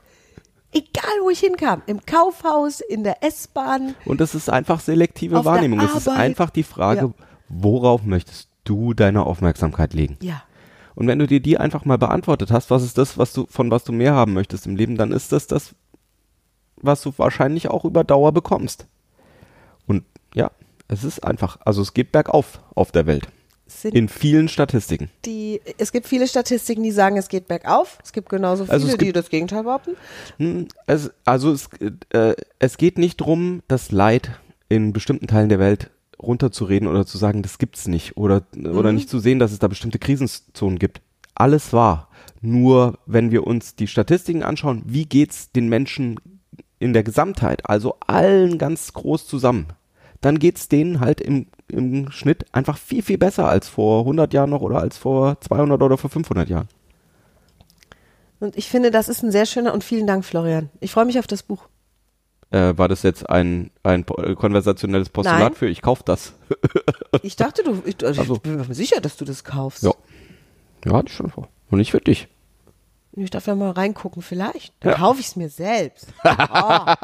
Egal, 0.72 1.10
wo 1.22 1.30
ich 1.30 1.40
hinkam. 1.40 1.80
Im 1.86 2.04
Kaufhaus, 2.04 2.80
in 2.80 3.04
der 3.04 3.24
S-Bahn. 3.24 3.94
Und 4.04 4.20
das 4.20 4.34
ist 4.34 4.50
einfach 4.50 4.80
selektive 4.80 5.46
Wahrnehmung. 5.46 5.80
Es 5.80 5.94
ist 5.94 6.08
einfach 6.08 6.50
die 6.50 6.62
Frage, 6.62 7.00
Ja. 7.00 7.24
worauf 7.48 8.02
möchtest 8.02 8.50
du 8.64 8.92
deine 8.92 9.24
Aufmerksamkeit 9.24 9.94
legen? 9.94 10.18
Ja. 10.20 10.42
Und 10.98 11.06
wenn 11.06 11.20
du 11.20 11.28
dir 11.28 11.38
die 11.38 11.58
einfach 11.58 11.84
mal 11.84 11.96
beantwortet 11.96 12.50
hast, 12.50 12.70
was 12.70 12.82
ist 12.82 12.98
das, 12.98 13.16
was 13.16 13.32
du, 13.32 13.46
von 13.48 13.70
was 13.70 13.84
du 13.84 13.92
mehr 13.92 14.14
haben 14.14 14.32
möchtest 14.32 14.66
im 14.66 14.74
Leben, 14.74 14.96
dann 14.96 15.12
ist 15.12 15.30
das 15.30 15.46
das, 15.46 15.76
was 16.76 17.02
du 17.02 17.12
wahrscheinlich 17.16 17.68
auch 17.70 17.84
über 17.84 18.02
Dauer 18.02 18.32
bekommst. 18.32 18.86
Und 19.86 20.02
ja, 20.34 20.50
es 20.88 21.04
ist 21.04 21.22
einfach, 21.22 21.58
also 21.64 21.82
es 21.82 21.94
geht 21.94 22.10
bergauf 22.10 22.58
auf 22.74 22.90
der 22.90 23.06
Welt. 23.06 23.28
Sind 23.68 23.94
In 23.94 24.08
vielen 24.08 24.48
Statistiken. 24.48 25.08
die, 25.24 25.60
es 25.76 25.92
gibt 25.92 26.08
viele 26.08 26.26
Statistiken, 26.26 26.82
die 26.82 26.90
sagen, 26.90 27.16
es 27.16 27.28
geht 27.28 27.46
bergauf. 27.46 27.98
Es 28.02 28.12
gibt 28.12 28.28
genauso 28.28 28.64
viele, 28.64 28.72
Also 28.72 28.86
es 28.88 28.94
die 28.94 29.04
gibt- 29.04 29.16
das 29.16 29.28
Gegenteil 29.30 29.62
behaupten. 29.62 29.92
Hm, 30.38 30.66
Es, 30.86 31.12
also 31.24 31.52
es, 31.52 31.68
äh, 32.10 32.34
es 32.58 32.76
geht 32.76 32.98
nicht 32.98 33.18
drum, 33.18 33.62
das 33.68 33.92
Leid 33.92 34.32
in 34.68 34.92
bestimmten 34.92 35.28
Teilen 35.28 35.48
der 35.48 35.60
Welt 35.60 35.90
runterzureden 36.20 36.88
oder 36.88 37.06
zu 37.06 37.18
sagen, 37.18 37.42
das 37.42 37.58
gibt's 37.58 37.86
nicht 37.86 38.16
oder, 38.16 38.42
oder 38.56 38.92
nicht 38.92 39.08
zu 39.08 39.18
sehen, 39.18 39.38
dass 39.38 39.52
es 39.52 39.58
da 39.58 39.68
bestimmte 39.68 39.98
Krisenzonen 39.98 40.78
gibt. 40.78 41.00
Alles 41.34 41.72
wahr. 41.72 42.08
Nur 42.40 42.98
wenn 43.06 43.30
wir 43.30 43.46
uns 43.46 43.74
die 43.74 43.86
Statistiken 43.86 44.42
anschauen, 44.42 44.82
wie 44.84 45.04
geht's 45.04 45.52
den 45.52 45.68
Menschen 45.68 46.20
in 46.78 46.92
der 46.92 47.02
Gesamtheit, 47.02 47.68
also 47.68 47.96
allen 48.06 48.58
ganz 48.58 48.92
groß 48.92 49.26
zusammen, 49.26 49.66
dann 50.20 50.38
geht's 50.38 50.68
denen 50.68 51.00
halt 51.00 51.20
im, 51.20 51.46
im 51.68 52.10
Schnitt 52.10 52.46
einfach 52.52 52.76
viel, 52.76 53.02
viel 53.02 53.18
besser 53.18 53.48
als 53.48 53.68
vor 53.68 54.00
100 54.00 54.32
Jahren 54.32 54.50
noch 54.50 54.62
oder 54.62 54.80
als 54.80 54.98
vor 54.98 55.40
200 55.40 55.80
oder 55.82 55.96
vor 55.96 56.10
500 56.10 56.48
Jahren. 56.48 56.68
Und 58.40 58.56
ich 58.56 58.68
finde, 58.68 58.90
das 58.90 59.08
ist 59.08 59.22
ein 59.22 59.32
sehr 59.32 59.46
schöner 59.46 59.74
und 59.74 59.82
vielen 59.82 60.06
Dank, 60.06 60.24
Florian. 60.24 60.70
Ich 60.80 60.92
freue 60.92 61.04
mich 61.04 61.18
auf 61.18 61.26
das 61.26 61.42
Buch. 61.42 61.68
Äh, 62.50 62.78
war 62.78 62.88
das 62.88 63.02
jetzt 63.02 63.28
ein, 63.28 63.70
ein 63.82 64.06
äh, 64.18 64.34
konversationelles 64.34 65.10
Postulat 65.10 65.40
Nein. 65.40 65.54
für 65.54 65.68
ich 65.68 65.82
kauf 65.82 66.02
das? 66.02 66.32
Ich 67.22 67.36
dachte, 67.36 67.62
du, 67.64 67.82
ich, 67.86 68.04
also 68.04 68.22
Ach 68.22 68.26
so. 68.26 68.34
ich 68.36 68.40
bin 68.42 68.56
mir 68.56 68.74
sicher, 68.74 69.00
dass 69.00 69.16
du 69.16 69.24
das 69.24 69.42
kaufst. 69.44 69.82
Ja. 69.82 69.92
Ja, 70.84 70.92
hatte 70.92 71.08
ich 71.08 71.14
schon 71.14 71.30
vor. 71.30 71.48
Und 71.70 71.78
nicht 71.78 71.90
für 71.90 72.00
dich. 72.00 72.28
Ich 73.12 73.30
darf 73.30 73.46
ja 73.46 73.54
mal 73.54 73.70
reingucken, 73.72 74.22
vielleicht. 74.22 74.72
Dann 74.80 74.92
Ja. 74.92 74.98
kaufe 74.98 75.20
ich 75.20 75.26
es 75.28 75.36
mir 75.36 75.48
selbst. 75.48 76.08
Oh. 76.24 76.94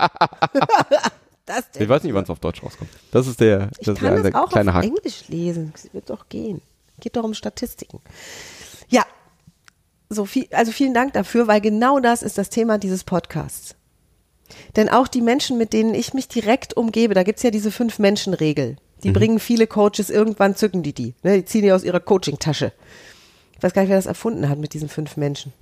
Ich 1.79 1.89
weiß 1.89 2.03
nicht, 2.05 2.15
wann 2.15 2.25
es 2.25 2.31
auf 2.31 2.39
Deutsch 2.41 2.63
rauskommt. 2.63 2.89
Das 3.11 3.27
ist 3.27 3.39
der, 3.39 3.69
Ich 3.79 3.85
das 3.85 3.97
ist 3.97 4.01
kann 4.03 4.23
der, 4.23 4.33
das 4.33 4.35
auch 4.43 4.49
kleine 4.49 4.71
auf 4.71 4.77
Haken. 4.77 4.97
Englisch 4.97 5.29
lesen. 5.29 5.73
Das 5.75 5.93
wird 5.93 6.09
doch 6.09 6.31
gehen. 6.31 6.63
Geht 7.01 7.17
doch 7.17 7.25
um 7.25 7.35
Statistiken. 7.35 8.01
Ja. 8.89 9.05
So 10.09 10.25
viel, 10.25 10.47
also 10.53 10.73
vielen 10.73 10.95
Dank 10.95 11.13
dafür, 11.13 11.47
weil 11.47 11.61
genau 11.61 12.01
das 12.01 12.23
ist 12.23 12.39
das 12.39 12.49
Thema 12.49 12.79
dieses 12.79 13.05
Podcasts. 13.05 13.75
Denn 14.77 14.89
auch 14.89 15.09
die 15.09 15.23
Menschen, 15.23 15.59
mit 15.59 15.73
denen 15.73 15.95
ich 15.95 16.15
mich 16.15 16.29
direkt 16.29 16.77
umgebe, 16.77 17.15
da 17.15 17.23
gibt's 17.23 17.43
ja 17.43 17.51
diese 17.51 17.71
Fünf-Menschen-Regel, 17.71 18.77
Die 19.05 19.11
bringen 19.11 19.39
viele 19.39 19.67
Coaches, 19.67 20.09
irgendwann 20.09 20.57
zücken 20.57 20.83
die 20.83 20.95
die. 20.95 21.15
Ne? 21.23 21.37
Die 21.37 21.45
ziehen 21.45 21.63
die 21.63 21.73
aus 21.73 21.85
ihrer 21.85 22.01
Coaching-Tasche. 22.01 22.73
Ich 23.57 23.63
weiß 23.63 23.73
gar 23.73 23.83
nicht, 23.83 23.91
wer 23.91 23.97
das 23.97 24.07
erfunden 24.07 24.49
hat 24.49 24.59
mit 24.59 24.75
diesen 24.75 24.89
fünf 24.89 25.17
Menschen. 25.17 25.53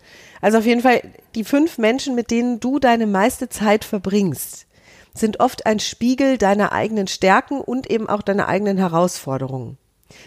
Also 0.40 0.59
auf 0.59 0.66
jeden 0.66 0.81
Fall, 0.81 1.03
die 1.35 1.45
fünf 1.45 1.79
Menschen, 1.79 2.14
mit 2.14 2.31
denen 2.31 2.61
du 2.61 2.79
deine 2.79 3.07
meiste 3.07 3.49
Zeit 3.49 3.85
verbringst, 3.85 4.66
sind 5.14 5.40
oft 5.40 5.66
ein 5.66 5.79
Spiegel 5.79 6.38
deiner 6.38 6.73
eigenen 6.73 7.07
Stärken 7.07 7.61
und 7.61 7.90
eben 7.90 8.09
auch 8.09 8.23
deiner 8.23 8.49
eigenen 8.49 8.79
Herausforderungen. 8.79 9.77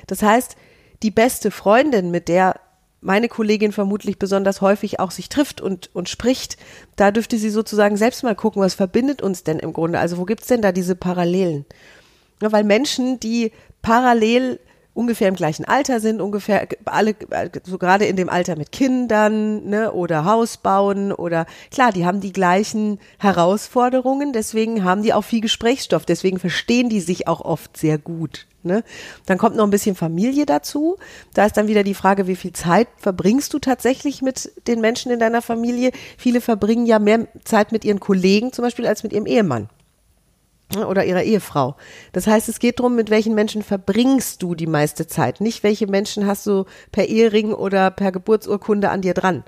Das 0.08 0.22
heißt, 0.22 0.56
die 1.02 1.12
beste 1.12 1.52
Freundin, 1.52 2.12
mit 2.12 2.28
der 2.28 2.60
meine 3.06 3.30
Kollegin 3.30 3.72
vermutlich 3.72 4.18
besonders 4.18 4.62
häufig 4.62 5.00
auch 5.00 5.12
sich 5.12 5.30
trifft 5.30 5.62
und, 5.62 5.92
und 5.94 6.10
spricht, 6.10 6.58
da 6.96 7.12
dürfte 7.12 7.38
sie 7.38 7.52
sozusagen 7.52 7.98
selbst 7.98 8.24
mal 8.24 8.36
gucken, 8.36 8.62
was 8.62 8.74
verbindet 8.74 9.22
uns 9.22 9.44
denn 9.44 9.60
im 9.60 9.74
Grunde? 9.74 10.00
Also 10.00 10.18
wo 10.18 10.26
gibt's 10.26 10.48
denn 10.48 10.64
da 10.64 10.72
diese 10.72 10.96
Parallelen? 10.96 11.66
Ja, 12.42 12.52
weil 12.52 12.64
Menschen, 12.64 13.20
die 13.20 13.52
parallel 13.84 14.60
ungefähr 14.96 15.28
im 15.28 15.36
gleichen 15.36 15.66
Alter 15.66 16.00
sind, 16.00 16.22
ungefähr 16.22 16.68
alle, 16.86 17.16
so 17.64 17.78
gerade 17.78 18.06
in 18.06 18.16
dem 18.16 18.30
Alter 18.30 18.56
mit 18.56 18.72
Kindern, 18.72 19.66
ne, 19.66 19.92
oder 19.92 20.26
Haus 20.26 20.58
bauen 20.58 21.12
oder 21.12 21.46
klar, 21.70 21.92
die 21.92 22.06
haben 22.06 22.22
die 22.22 22.34
gleichen 22.34 23.00
Herausforderungen, 23.20 24.34
deswegen 24.34 24.84
haben 24.84 25.04
die 25.04 25.14
auch 25.14 25.24
viel 25.24 25.42
Gesprächsstoff, 25.42 26.06
deswegen 26.06 26.40
verstehen 26.40 26.90
die 26.90 27.02
sich 27.02 27.28
auch 27.28 27.42
oft 27.42 27.78
sehr 27.78 27.98
gut. 27.98 28.48
Ne? 28.64 28.84
Dann 29.28 29.38
kommt 29.38 29.56
noch 29.56 29.64
ein 29.64 29.70
bisschen 29.70 29.96
Familie 29.96 30.48
dazu. 30.48 30.98
Da 31.36 31.46
ist 31.46 31.56
dann 31.56 31.68
wieder 31.68 31.84
die 31.84 31.94
Frage, 31.94 32.26
wie 32.26 32.36
viel 32.36 32.52
Zeit 32.52 32.88
verbringst 32.98 33.54
du 33.54 33.60
tatsächlich 33.60 34.24
mit 34.24 34.52
den 34.68 34.82
Menschen 34.82 35.12
in 35.12 35.20
deiner 35.20 35.44
Familie? 35.44 35.92
Viele 36.18 36.42
verbringen 36.42 36.88
ja 36.88 36.98
mehr 36.98 37.28
Zeit 37.44 37.72
mit 37.72 37.86
ihren 37.86 38.00
Kollegen 38.00 38.54
zum 38.54 38.64
Beispiel 38.64 38.88
als 38.88 39.04
mit 39.04 39.14
ihrem 39.14 39.28
Ehemann 39.28 39.70
oder 40.74 41.06
ihrer 41.06 41.24
Ehefrau. 41.24 41.76
Das 42.12 42.28
heißt, 42.28 42.50
es 42.50 42.60
geht 42.60 42.80
darum, 42.80 42.96
mit 42.96 43.10
welchen 43.10 43.36
Menschen 43.36 43.62
verbringst 43.62 44.42
du 44.42 44.56
die 44.56 44.68
meiste 44.68 45.08
Zeit, 45.08 45.40
nicht 45.42 45.64
welche 45.64 45.88
Menschen 45.88 46.26
hast 46.26 46.46
du 46.48 46.66
per 46.92 47.08
Ehering 47.08 47.54
oder 47.54 47.92
per 47.92 48.12
Geburtsurkunde 48.12 48.90
an 48.90 49.02
dir 49.02 49.14
dran. 49.14 49.44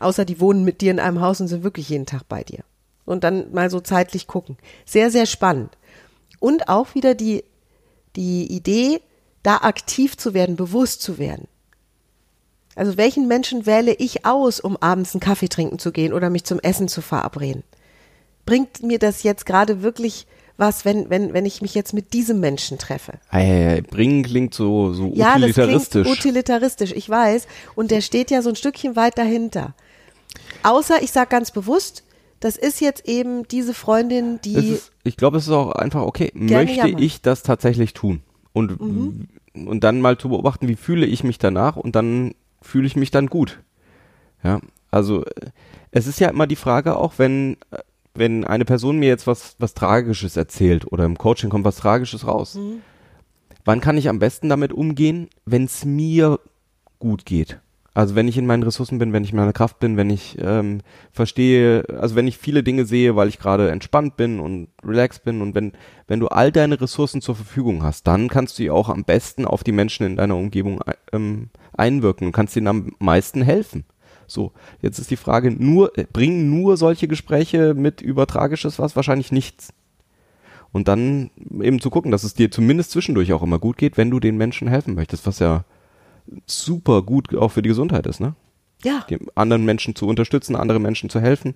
Außer 0.00 0.24
die 0.24 0.40
wohnen 0.40 0.64
mit 0.64 0.80
dir 0.80 0.92
in 0.92 1.00
einem 1.00 1.20
Haus 1.20 1.40
und 1.40 1.48
sind 1.48 1.64
wirklich 1.64 1.88
jeden 1.88 2.06
Tag 2.06 2.22
bei 2.28 2.44
dir. 2.44 2.60
Und 3.04 3.24
dann 3.24 3.52
mal 3.52 3.70
so 3.70 3.80
zeitlich 3.80 4.26
gucken. 4.26 4.56
Sehr, 4.84 5.10
sehr 5.10 5.26
spannend. 5.26 5.76
Und 6.38 6.68
auch 6.68 6.94
wieder 6.94 7.14
die, 7.14 7.44
die 8.14 8.46
Idee, 8.46 9.00
da 9.42 9.56
aktiv 9.56 10.16
zu 10.16 10.34
werden, 10.34 10.56
bewusst 10.56 11.02
zu 11.02 11.18
werden. 11.18 11.48
Also 12.76 12.96
welchen 12.96 13.26
Menschen 13.26 13.66
wähle 13.66 13.92
ich 13.92 14.24
aus, 14.24 14.60
um 14.60 14.76
abends 14.76 15.14
einen 15.14 15.20
Kaffee 15.20 15.48
trinken 15.48 15.80
zu 15.80 15.90
gehen 15.90 16.12
oder 16.12 16.30
mich 16.30 16.44
zum 16.44 16.60
Essen 16.60 16.86
zu 16.86 17.02
verabreden? 17.02 17.64
Bringt 18.48 18.82
mir 18.82 18.98
das 18.98 19.22
jetzt 19.22 19.44
gerade 19.44 19.82
wirklich 19.82 20.26
was, 20.56 20.84
wenn, 20.84 21.08
wenn, 21.08 21.34
wenn 21.34 21.46
ich 21.46 21.62
mich 21.62 21.74
jetzt 21.74 21.92
mit 21.92 22.12
diesem 22.12 22.40
Menschen 22.40 22.78
treffe? 22.78 23.12
Ei, 23.30 23.80
bringen 23.88 24.24
klingt 24.24 24.54
so, 24.54 24.92
so 24.92 25.12
Ja, 25.14 25.34
das 25.34 25.50
utilitaristisch. 25.50 26.02
klingt 26.02 26.18
utilitaristisch, 26.18 26.92
ich 26.92 27.08
weiß. 27.08 27.46
Und 27.76 27.90
der 27.92 28.00
steht 28.00 28.30
ja 28.30 28.42
so 28.42 28.48
ein 28.48 28.56
Stückchen 28.56 28.96
weit 28.96 29.18
dahinter. 29.18 29.74
Außer, 30.64 31.00
ich 31.02 31.12
sage 31.12 31.28
ganz 31.30 31.52
bewusst, 31.52 32.02
das 32.40 32.56
ist 32.56 32.80
jetzt 32.80 33.06
eben 33.06 33.46
diese 33.46 33.74
Freundin, 33.74 34.40
die, 34.42 34.54
ist, 34.54 34.92
ich 35.04 35.16
glaube, 35.16 35.36
es 35.38 35.44
ist 35.44 35.52
auch 35.52 35.72
einfach 35.72 36.02
okay. 36.02 36.32
Möchte 36.34 36.74
jammern. 36.74 36.92
Mhm. 36.92 36.98
ich 36.98 37.22
das 37.22 37.42
tatsächlich 37.42 37.92
tun? 37.92 38.22
Und, 38.52 38.80
und 39.54 39.84
dann 39.84 40.00
mal 40.00 40.18
zu 40.18 40.30
beobachten, 40.30 40.66
wie 40.66 40.76
fühle 40.76 41.06
ich 41.06 41.22
mich 41.22 41.38
danach 41.38 41.76
und 41.76 41.94
dann 41.94 42.34
fühle 42.62 42.86
ich 42.86 42.96
mich 42.96 43.10
dann 43.10 43.26
gut. 43.28 43.60
Ja, 44.42 44.60
also 44.90 45.24
äh, 45.24 45.50
es 45.92 46.06
ist 46.06 46.18
ja 46.18 46.28
immer 46.30 46.46
die 46.46 46.56
Frage 46.56 46.96
auch, 46.96 47.14
wenn, 47.18 47.56
äh, 47.70 47.78
wenn 48.18 48.44
eine 48.44 48.64
Person 48.64 48.98
mir 48.98 49.08
jetzt 49.08 49.26
was, 49.26 49.56
was 49.58 49.74
Tragisches 49.74 50.36
erzählt 50.36 50.90
oder 50.90 51.04
im 51.04 51.18
Coaching 51.18 51.50
kommt 51.50 51.64
was 51.64 51.76
Tragisches 51.76 52.26
raus. 52.26 52.54
Mhm. 52.54 52.82
Wann 53.64 53.80
kann 53.80 53.98
ich 53.98 54.08
am 54.08 54.18
besten 54.18 54.48
damit 54.48 54.72
umgehen, 54.72 55.28
wenn 55.44 55.64
es 55.64 55.84
mir 55.84 56.40
gut 56.98 57.26
geht? 57.26 57.60
Also 57.98 58.14
wenn 58.14 58.28
ich 58.28 58.38
in 58.38 58.46
meinen 58.46 58.62
Ressourcen 58.62 59.00
bin, 59.00 59.12
wenn 59.12 59.24
ich 59.24 59.32
in 59.32 59.36
meiner 59.36 59.52
Kraft 59.52 59.80
bin, 59.80 59.96
wenn 59.96 60.08
ich 60.08 60.36
ähm, 60.40 60.82
verstehe, 61.10 61.82
also 62.00 62.14
wenn 62.14 62.28
ich 62.28 62.38
viele 62.38 62.62
Dinge 62.62 62.84
sehe, 62.84 63.16
weil 63.16 63.26
ich 63.26 63.40
gerade 63.40 63.70
entspannt 63.72 64.16
bin 64.16 64.38
und 64.38 64.68
relaxed 64.84 65.24
bin 65.24 65.42
und 65.42 65.56
wenn, 65.56 65.72
wenn 66.06 66.20
du 66.20 66.28
all 66.28 66.52
deine 66.52 66.80
Ressourcen 66.80 67.20
zur 67.20 67.34
Verfügung 67.34 67.82
hast, 67.82 68.06
dann 68.06 68.28
kannst 68.28 68.58
du 68.58 68.62
ja 68.62 68.72
auch 68.72 68.88
am 68.88 69.02
besten 69.02 69.44
auf 69.44 69.64
die 69.64 69.72
Menschen 69.72 70.06
in 70.06 70.14
deiner 70.14 70.36
Umgebung 70.36 70.80
ähm, 71.12 71.50
einwirken 71.76 72.28
und 72.28 72.32
kannst 72.32 72.54
ihnen 72.54 72.68
am 72.68 72.92
meisten 73.00 73.42
helfen. 73.42 73.84
So, 74.28 74.52
jetzt 74.82 74.98
ist 74.98 75.10
die 75.10 75.16
Frage, 75.16 75.50
nur, 75.50 75.98
äh, 75.98 76.04
bringen 76.04 76.50
nur 76.50 76.76
solche 76.76 77.08
Gespräche 77.08 77.74
mit 77.74 78.00
über 78.00 78.26
Tragisches 78.26 78.78
was? 78.78 78.94
Wahrscheinlich 78.94 79.32
nichts. 79.32 79.72
Und 80.70 80.86
dann 80.86 81.30
eben 81.60 81.80
zu 81.80 81.90
gucken, 81.90 82.12
dass 82.12 82.24
es 82.24 82.34
dir 82.34 82.50
zumindest 82.50 82.90
zwischendurch 82.90 83.32
auch 83.32 83.42
immer 83.42 83.58
gut 83.58 83.78
geht, 83.78 83.96
wenn 83.96 84.10
du 84.10 84.20
den 84.20 84.36
Menschen 84.36 84.68
helfen 84.68 84.94
möchtest, 84.94 85.26
was 85.26 85.38
ja 85.38 85.64
super 86.46 87.02
gut 87.02 87.34
auch 87.34 87.48
für 87.48 87.62
die 87.62 87.70
Gesundheit 87.70 88.06
ist, 88.06 88.20
ne? 88.20 88.34
ja, 88.84 89.04
Die 89.08 89.18
anderen 89.34 89.64
Menschen 89.64 89.96
zu 89.96 90.06
unterstützen, 90.06 90.56
anderen 90.56 90.82
Menschen 90.82 91.10
zu 91.10 91.20
helfen. 91.20 91.54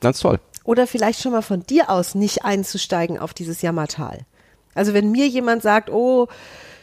Ganz 0.00 0.20
toll. 0.20 0.38
oder 0.64 0.86
vielleicht 0.86 1.22
schon 1.22 1.32
mal 1.32 1.42
von 1.42 1.62
dir 1.62 1.88
aus 1.88 2.14
nicht 2.14 2.44
einzusteigen 2.44 3.18
auf 3.18 3.32
dieses 3.32 3.62
Jammertal. 3.62 4.26
Also 4.74 4.92
wenn 4.92 5.10
mir 5.10 5.26
jemand 5.26 5.62
sagt, 5.62 5.90
oh, 5.90 6.28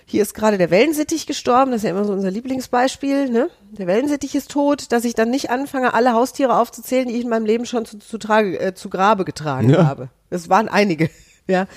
hier 0.06 0.22
ist 0.22 0.34
gerade 0.34 0.58
der 0.58 0.70
Wellensittich 0.70 1.26
gestorben, 1.26 1.72
das 1.72 1.80
ist 1.80 1.84
ja 1.86 1.92
immer 1.92 2.06
so 2.06 2.13
unser 2.13 2.32
Lieblingsbeispiel, 2.32 3.30
ne? 3.30 3.50
Der 3.72 3.88
Wellensittich 3.88 4.36
ist 4.36 4.52
tot, 4.52 4.92
dass 4.92 5.06
ich 5.06 5.16
dann 5.16 5.30
nicht 5.30 5.50
anfange, 5.50 5.94
alle 5.94 6.13
Haustiere 6.13 6.58
aufzuzählen, 6.58 7.08
die 7.08 7.16
ich 7.16 7.24
in 7.24 7.30
meinem 7.30 7.46
Leben 7.46 7.66
schon 7.66 7.86
zu, 7.86 7.98
zu, 8.00 8.18
trage, 8.18 8.60
äh, 8.60 8.74
zu 8.74 8.89
Grabe 8.89 9.26
getragen 9.26 9.70
Ja. 9.70 9.86
habe. 9.86 10.10
Das 10.30 10.50
waren 10.50 10.68
einige, 10.70 11.10
ja. 11.48 11.68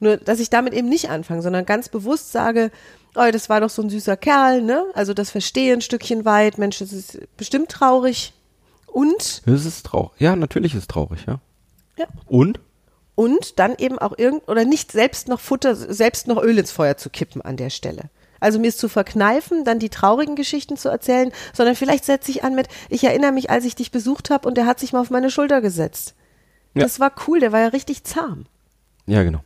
Nur, 0.00 0.16
dass 0.16 0.40
ich 0.40 0.50
damit 0.50 0.74
eben 0.74 0.88
nicht 0.88 1.10
anfange, 1.10 1.42
sondern 1.42 1.64
ganz 1.64 1.88
bewusst 1.88 2.32
sage, 2.32 2.70
oh, 3.14 3.30
das 3.30 3.48
war 3.48 3.60
doch 3.60 3.70
so 3.70 3.82
ein 3.82 3.90
süßer 3.90 4.16
Kerl, 4.16 4.62
ne? 4.62 4.84
Also 4.94 5.14
das 5.14 5.30
verstehe 5.30 5.72
ein 5.74 5.80
Stückchen 5.80 6.24
weit, 6.24 6.58
Mensch, 6.58 6.78
das 6.80 6.92
ist 6.92 7.18
bestimmt 7.36 7.70
traurig. 7.70 8.32
Und, 8.86 9.42
Das 9.46 9.64
ist 9.64 9.86
traurig. 9.86 10.10
Ja, 10.18 10.36
natürlich 10.36 10.74
ist 10.74 10.80
es 10.82 10.88
traurig, 10.88 11.20
ja. 11.26 11.40
ja, 11.96 12.06
Und? 12.26 12.60
Und 13.14 13.58
dann 13.58 13.74
eben 13.78 13.98
auch 13.98 14.16
irgend 14.16 14.48
oder 14.48 14.64
nicht 14.64 14.92
selbst 14.92 15.28
noch 15.28 15.40
Futter, 15.40 15.74
selbst 15.74 16.26
noch 16.26 16.42
Öl 16.42 16.58
ins 16.58 16.70
Feuer 16.72 16.96
zu 16.96 17.10
kippen 17.10 17.42
an 17.42 17.56
der 17.56 17.70
Stelle. 17.70 18.10
Also 18.40 18.58
mir 18.58 18.68
es 18.68 18.76
zu 18.76 18.88
verkneifen, 18.88 19.64
dann 19.64 19.78
die 19.78 19.88
traurigen 19.90 20.34
Geschichten 20.34 20.76
zu 20.76 20.88
erzählen, 20.88 21.30
sondern 21.52 21.76
vielleicht 21.76 22.04
setze 22.04 22.30
ich 22.32 22.42
an 22.42 22.54
mit, 22.56 22.66
ich 22.88 23.04
erinnere 23.04 23.30
mich, 23.32 23.50
als 23.50 23.64
ich 23.64 23.76
dich 23.76 23.92
besucht 23.92 24.30
habe 24.30 24.48
und 24.48 24.56
der 24.56 24.66
hat 24.66 24.80
sich 24.80 24.92
mal 24.92 25.00
auf 25.00 25.10
meine 25.10 25.30
Schulter 25.30 25.60
gesetzt. 25.60 26.14
Ja. 26.74 26.82
Das 26.82 26.98
war 26.98 27.12
cool, 27.28 27.38
der 27.38 27.52
war 27.52 27.60
ja 27.60 27.68
richtig 27.68 28.02
zahm. 28.02 28.46
Ja, 29.06 29.22
genau. 29.22 29.40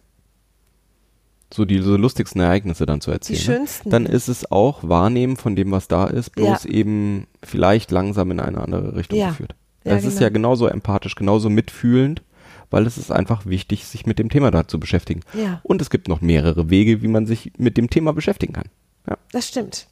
So 1.52 1.64
die 1.64 1.80
so 1.80 1.96
lustigsten 1.96 2.40
Ereignisse 2.40 2.86
dann 2.86 3.00
zu 3.00 3.10
erzählen. 3.10 3.38
schönsten. 3.38 3.88
Ne? 3.88 3.92
Dann 3.92 4.06
ist 4.06 4.28
es 4.28 4.50
auch 4.50 4.80
Wahrnehmen 4.82 5.36
von 5.36 5.54
dem, 5.56 5.70
was 5.70 5.88
da 5.88 6.06
ist, 6.06 6.30
bloß 6.30 6.64
Ja. 6.64 6.70
eben 6.70 7.26
vielleicht 7.42 7.90
langsam 7.90 8.30
in 8.30 8.40
eine 8.40 8.60
andere 8.60 8.96
Richtung 8.96 9.18
Ja. 9.18 9.28
geführt. 9.28 9.54
Ja, 9.84 9.92
es 9.92 10.04
ist 10.04 10.14
genau. 10.14 10.22
ja 10.22 10.28
genauso 10.30 10.66
empathisch, 10.66 11.14
genauso 11.14 11.48
mitfühlend, 11.48 12.22
weil 12.70 12.86
es 12.86 12.98
ist 12.98 13.10
einfach 13.12 13.46
wichtig, 13.46 13.84
sich 13.86 14.06
mit 14.06 14.18
dem 14.18 14.28
Thema 14.30 14.50
da 14.50 14.66
zu 14.68 14.78
beschäftigen. 14.80 15.20
Ja. 15.34 15.60
Und 15.62 15.80
es 15.82 15.90
gibt 15.90 16.08
noch 16.08 16.20
mehrere 16.20 16.70
Wege, 16.70 17.02
wie 17.02 17.08
man 17.08 17.26
sich 17.26 17.52
mit 17.58 17.76
dem 17.76 17.90
Thema 17.90 18.12
beschäftigen 18.12 18.52
kann. 18.52 18.68
Ja. 19.08 19.16
Das 19.32 19.46
stimmt. 19.48 19.86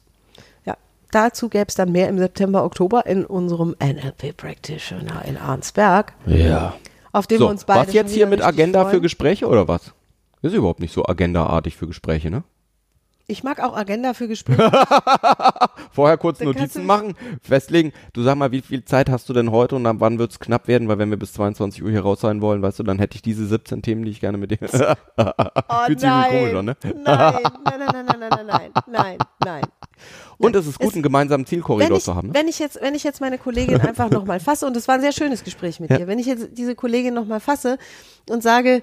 Ja, 0.65 0.75
dazu 1.11 1.49
gäbe 1.49 1.65
es 1.67 1.75
dann 1.75 1.91
mehr 1.91 2.09
im 2.09 2.17
September, 2.17 2.63
Oktober 2.63 3.05
in 3.05 3.25
unserem 3.25 3.75
NLP 3.79 4.35
Practitioner 4.35 5.23
in 5.25 5.37
Arnsberg, 5.37 6.13
Ja. 6.25 6.75
auf 7.11 7.27
dem 7.27 7.37
So, 7.39 7.45
wir 7.45 7.49
uns 7.51 7.65
beide 7.65 7.87
was 7.87 7.93
jetzt 7.93 8.13
hier 8.13 8.27
mit 8.27 8.41
Agenda 8.43 8.83
für 8.85 8.89
freuen. 8.91 9.01
Gespräche 9.03 9.47
oder 9.47 9.67
was? 9.67 9.93
Ist 10.41 10.53
überhaupt 10.53 10.79
nicht 10.79 10.93
so 10.93 11.05
agendaartig 11.05 11.75
für 11.75 11.87
Gespräche, 11.87 12.29
ne? 12.29 12.43
Ich 13.27 13.43
mag 13.43 13.59
auch 13.59 13.75
Agenda 13.75 14.13
für 14.13 14.27
Gespräche. 14.27 14.71
Vorher 15.91 16.17
kurz 16.17 16.37
Dann 16.39 16.47
Notizen 16.49 16.85
machen, 16.85 17.15
festlegen. 17.41 17.91
Du 18.13 18.21
sag 18.21 18.35
mal, 18.35 18.51
wie 18.51 18.61
viel 18.61 18.85
Zeit 18.85 19.09
hast 19.09 19.27
du 19.29 19.33
denn 19.33 19.49
heute 19.51 19.75
und 19.75 19.83
dann 19.83 19.99
wann 19.99 20.19
wird's 20.19 20.39
knapp 20.39 20.67
werden, 20.67 20.87
weil 20.87 20.99
wenn 20.99 21.09
wir 21.09 21.17
bis 21.17 21.33
22 21.33 21.83
Uhr 21.83 21.89
hier 21.89 22.01
raus 22.01 22.21
sein 22.21 22.41
wollen, 22.41 22.61
weißt 22.61 22.77
du, 22.79 22.83
dann 22.83 22.99
hätte 22.99 23.15
ich 23.15 23.23
diese 23.23 23.47
17 23.47 23.81
Themen, 23.81 24.05
die 24.05 24.11
ich 24.11 24.19
gerne 24.19 24.37
mit 24.37 24.51
dir. 24.51 24.59
Oh 25.67 25.85
Fühlt 25.87 25.99
sich 25.99 26.09
irgendwie 26.09 26.37
komisch 26.37 26.55
an, 26.55 26.65
ne? 26.65 26.75
Nein, 26.83 26.93
nein, 27.03 27.79
nein, 27.79 27.79
nein, 27.79 28.05
nein, 28.05 28.29
nein, 28.29 28.45
nein, 28.47 28.71
nein, 28.87 29.17
nein. 29.43 29.63
Und 30.37 30.55
es 30.55 30.67
ist 30.67 30.77
gut, 30.79 30.89
Es- 30.89 30.93
einen 30.93 31.03
gemeinsamen 31.03 31.45
Zielkorridor 31.45 31.97
ich, 31.97 32.03
zu 32.03 32.15
haben. 32.15 32.27
Ne? 32.29 32.33
wenn 32.35 32.47
ich 32.47 32.59
jetzt, 32.59 32.79
wenn 32.81 32.93
ich 32.93 33.03
jetzt 33.03 33.21
meine 33.21 33.37
Kollegin 33.37 33.81
einfach 33.81 34.09
nochmal 34.11 34.39
fasse, 34.39 34.65
und 34.67 34.77
es 34.77 34.87
war 34.87 34.95
ein 34.95 35.01
sehr 35.01 35.11
schönes 35.13 35.43
Gespräch 35.43 35.79
mit 35.79 35.89
Ja. 35.89 35.97
dir, 35.97 36.07
wenn 36.07 36.19
ich 36.19 36.27
jetzt 36.27 36.49
diese 36.53 36.75
Kollegin 36.75 37.13
nochmal 37.13 37.39
fasse 37.39 37.77
und 38.29 38.43
sage, 38.43 38.81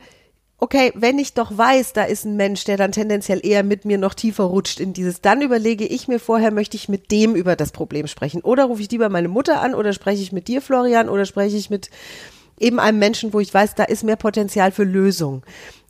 okay, 0.62 0.92
wenn 0.94 1.18
ich 1.18 1.34
doch 1.34 1.58
weiß, 1.58 1.92
da 1.92 2.04
ist 2.04 2.24
ein 2.24 2.36
Mensch, 2.36 2.62
der 2.62 2.76
dann 2.76 2.92
tendenziell 2.92 3.44
eher 3.44 3.64
mit 3.64 3.84
mir 3.84 3.98
noch 3.98 4.14
tiefer 4.14 4.44
rutscht 4.44 4.78
in 4.78 4.92
dieses, 4.92 5.20
dann 5.20 5.42
überlege 5.42 5.84
ich 5.84 6.06
mir 6.06 6.20
vorher, 6.20 6.52
möchte 6.52 6.76
ich 6.76 6.88
mit 6.88 7.10
dem 7.10 7.34
über 7.34 7.56
das 7.56 7.72
Problem 7.72 8.06
sprechen. 8.06 8.42
Oder 8.42 8.66
rufe 8.66 8.80
ich 8.80 8.90
lieber 8.90 9.08
meine 9.08 9.26
Mutter 9.26 9.60
an 9.60 9.74
oder 9.74 9.92
spreche 9.92 10.22
ich 10.22 10.30
mit 10.30 10.46
dir, 10.46 10.62
Florian, 10.62 11.08
oder 11.08 11.24
spreche 11.24 11.56
ich 11.56 11.68
mit 11.68 11.90
eben 12.60 12.78
einem 12.78 13.00
Menschen, 13.00 13.32
wo 13.32 13.40
ich 13.40 13.52
weiß, 13.52 13.74
da 13.74 13.82
ist 13.82 14.04
mehr 14.04 14.14
Potenzial 14.14 14.70
für 14.70 14.84
Lösung. 14.84 15.42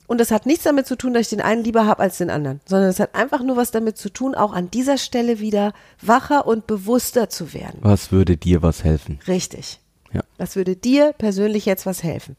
Und 0.07 0.19
das 0.19 0.31
hat 0.31 0.47
nichts 0.47 0.63
damit 0.63 0.87
zu 0.87 0.95
tun, 0.95 1.13
dass 1.13 1.21
ich 1.21 1.29
den 1.29 1.41
einen 1.41 1.63
lieber 1.63 1.85
habe 1.85 2.01
als 2.01 2.17
den 2.17 2.31
anderen, 2.31 2.59
sondern 2.65 2.89
es 2.89 2.99
hat 2.99 3.13
einfach 3.13 3.43
nur 3.43 3.55
was 3.55 3.69
damit 3.69 3.97
zu 3.97 4.09
tun, 4.09 4.33
auch 4.33 4.53
an 4.53 4.71
dieser 4.71 4.97
Stelle 4.97 5.39
wieder 5.39 5.73
wacher 6.01 6.47
und 6.47 6.65
bewusster 6.65 7.29
zu 7.29 7.53
werden. 7.53 7.77
Was 7.81 8.11
würde 8.11 8.37
dir 8.37 8.63
was 8.63 8.83
helfen? 8.83 9.19
Richtig. 9.27 9.79
Ja. 10.13 10.21
Das 10.37 10.55
würde 10.55 10.75
dir 10.75 11.13
persönlich 11.13 11.65
jetzt 11.65 11.85
was 11.85 12.03
helfen. 12.03 12.35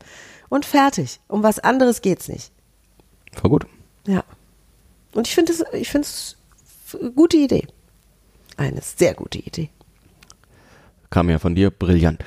Und 0.48 0.64
fertig. 0.64 1.20
Um 1.28 1.42
was 1.42 1.58
anderes 1.58 2.00
geht's 2.02 2.28
nicht. 2.28 2.52
War 3.42 3.50
gut. 3.50 3.66
Ja. 4.06 4.22
Und 5.12 5.26
ich 5.26 5.34
finde 5.34 5.52
es, 5.52 5.64
ich 5.72 5.88
finde 5.90 6.06
es 6.06 6.36
eine 7.00 7.10
gute 7.12 7.36
Idee. 7.36 7.66
Eine 8.56 8.80
sehr 8.82 9.14
gute 9.14 9.38
Idee. 9.38 9.70
Kam 11.10 11.28
ja 11.30 11.38
von 11.38 11.54
dir 11.54 11.70
brillant. 11.70 12.24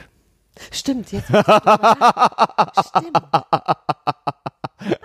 Stimmt, 0.72 1.12
jetzt. 1.12 1.28
Stimmt. 1.28 1.44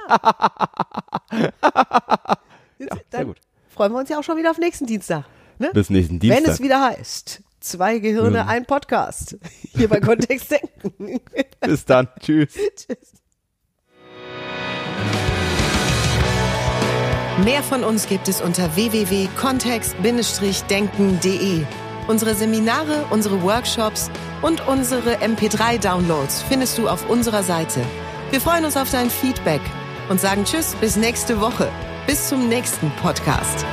Ja. 1.33 1.51
Jetzt, 2.79 2.91
Ja, 2.91 2.97
sehr 3.11 3.25
gut. 3.25 3.39
Freuen 3.69 3.93
wir 3.93 3.99
uns 3.99 4.09
ja 4.09 4.19
auch 4.19 4.23
schon 4.23 4.37
wieder 4.37 4.51
auf 4.51 4.59
nächsten 4.59 4.87
Dienstag. 4.87 5.25
Ne? 5.59 5.71
Bis 5.73 5.89
nächsten 5.91 6.15
Wenn 6.21 6.31
Dienstag. 6.31 6.55
es 6.55 6.61
wieder 6.61 6.81
heißt, 6.83 7.43
zwei 7.63 7.99
Gehirne, 7.99 8.47
ein 8.47 8.67
Podcast. 8.67 9.39
Hier 9.75 9.89
bei 9.89 10.01
Kontext 10.01 10.51
denken. 10.51 11.21
Bis 11.61 11.85
dann. 11.85 12.09
Tschüss. 12.21 12.55
Tschüss. 12.77 13.13
Mehr 17.45 17.63
von 17.63 17.83
uns 17.83 18.07
gibt 18.07 18.29
es 18.29 18.43
unter 18.43 18.77
www.kontext-denken.de. 18.77 21.65
Unsere 22.09 22.35
Seminare, 22.35 23.05
unsere 23.11 23.43
Workshops 23.43 24.11
und 24.43 24.67
unsere 24.69 25.17
MP3-Downloads 25.17 26.43
findest 26.43 26.79
du 26.79 26.89
auf 26.89 27.09
unserer 27.09 27.43
Seite. 27.43 27.81
Wir 28.31 28.41
freuen 28.41 28.65
uns 28.65 28.77
auf 28.77 28.91
dein 28.91 29.11
Feedback 29.11 29.61
und 30.09 30.21
sagen 30.21 30.45
Tschüss 30.45 30.77
bis 30.77 30.95
nächste 30.97 31.41
Woche. 31.41 31.69
Bis 32.07 32.29
zum 32.29 32.49
nächsten 32.49 32.93
Podcast. 33.03 33.67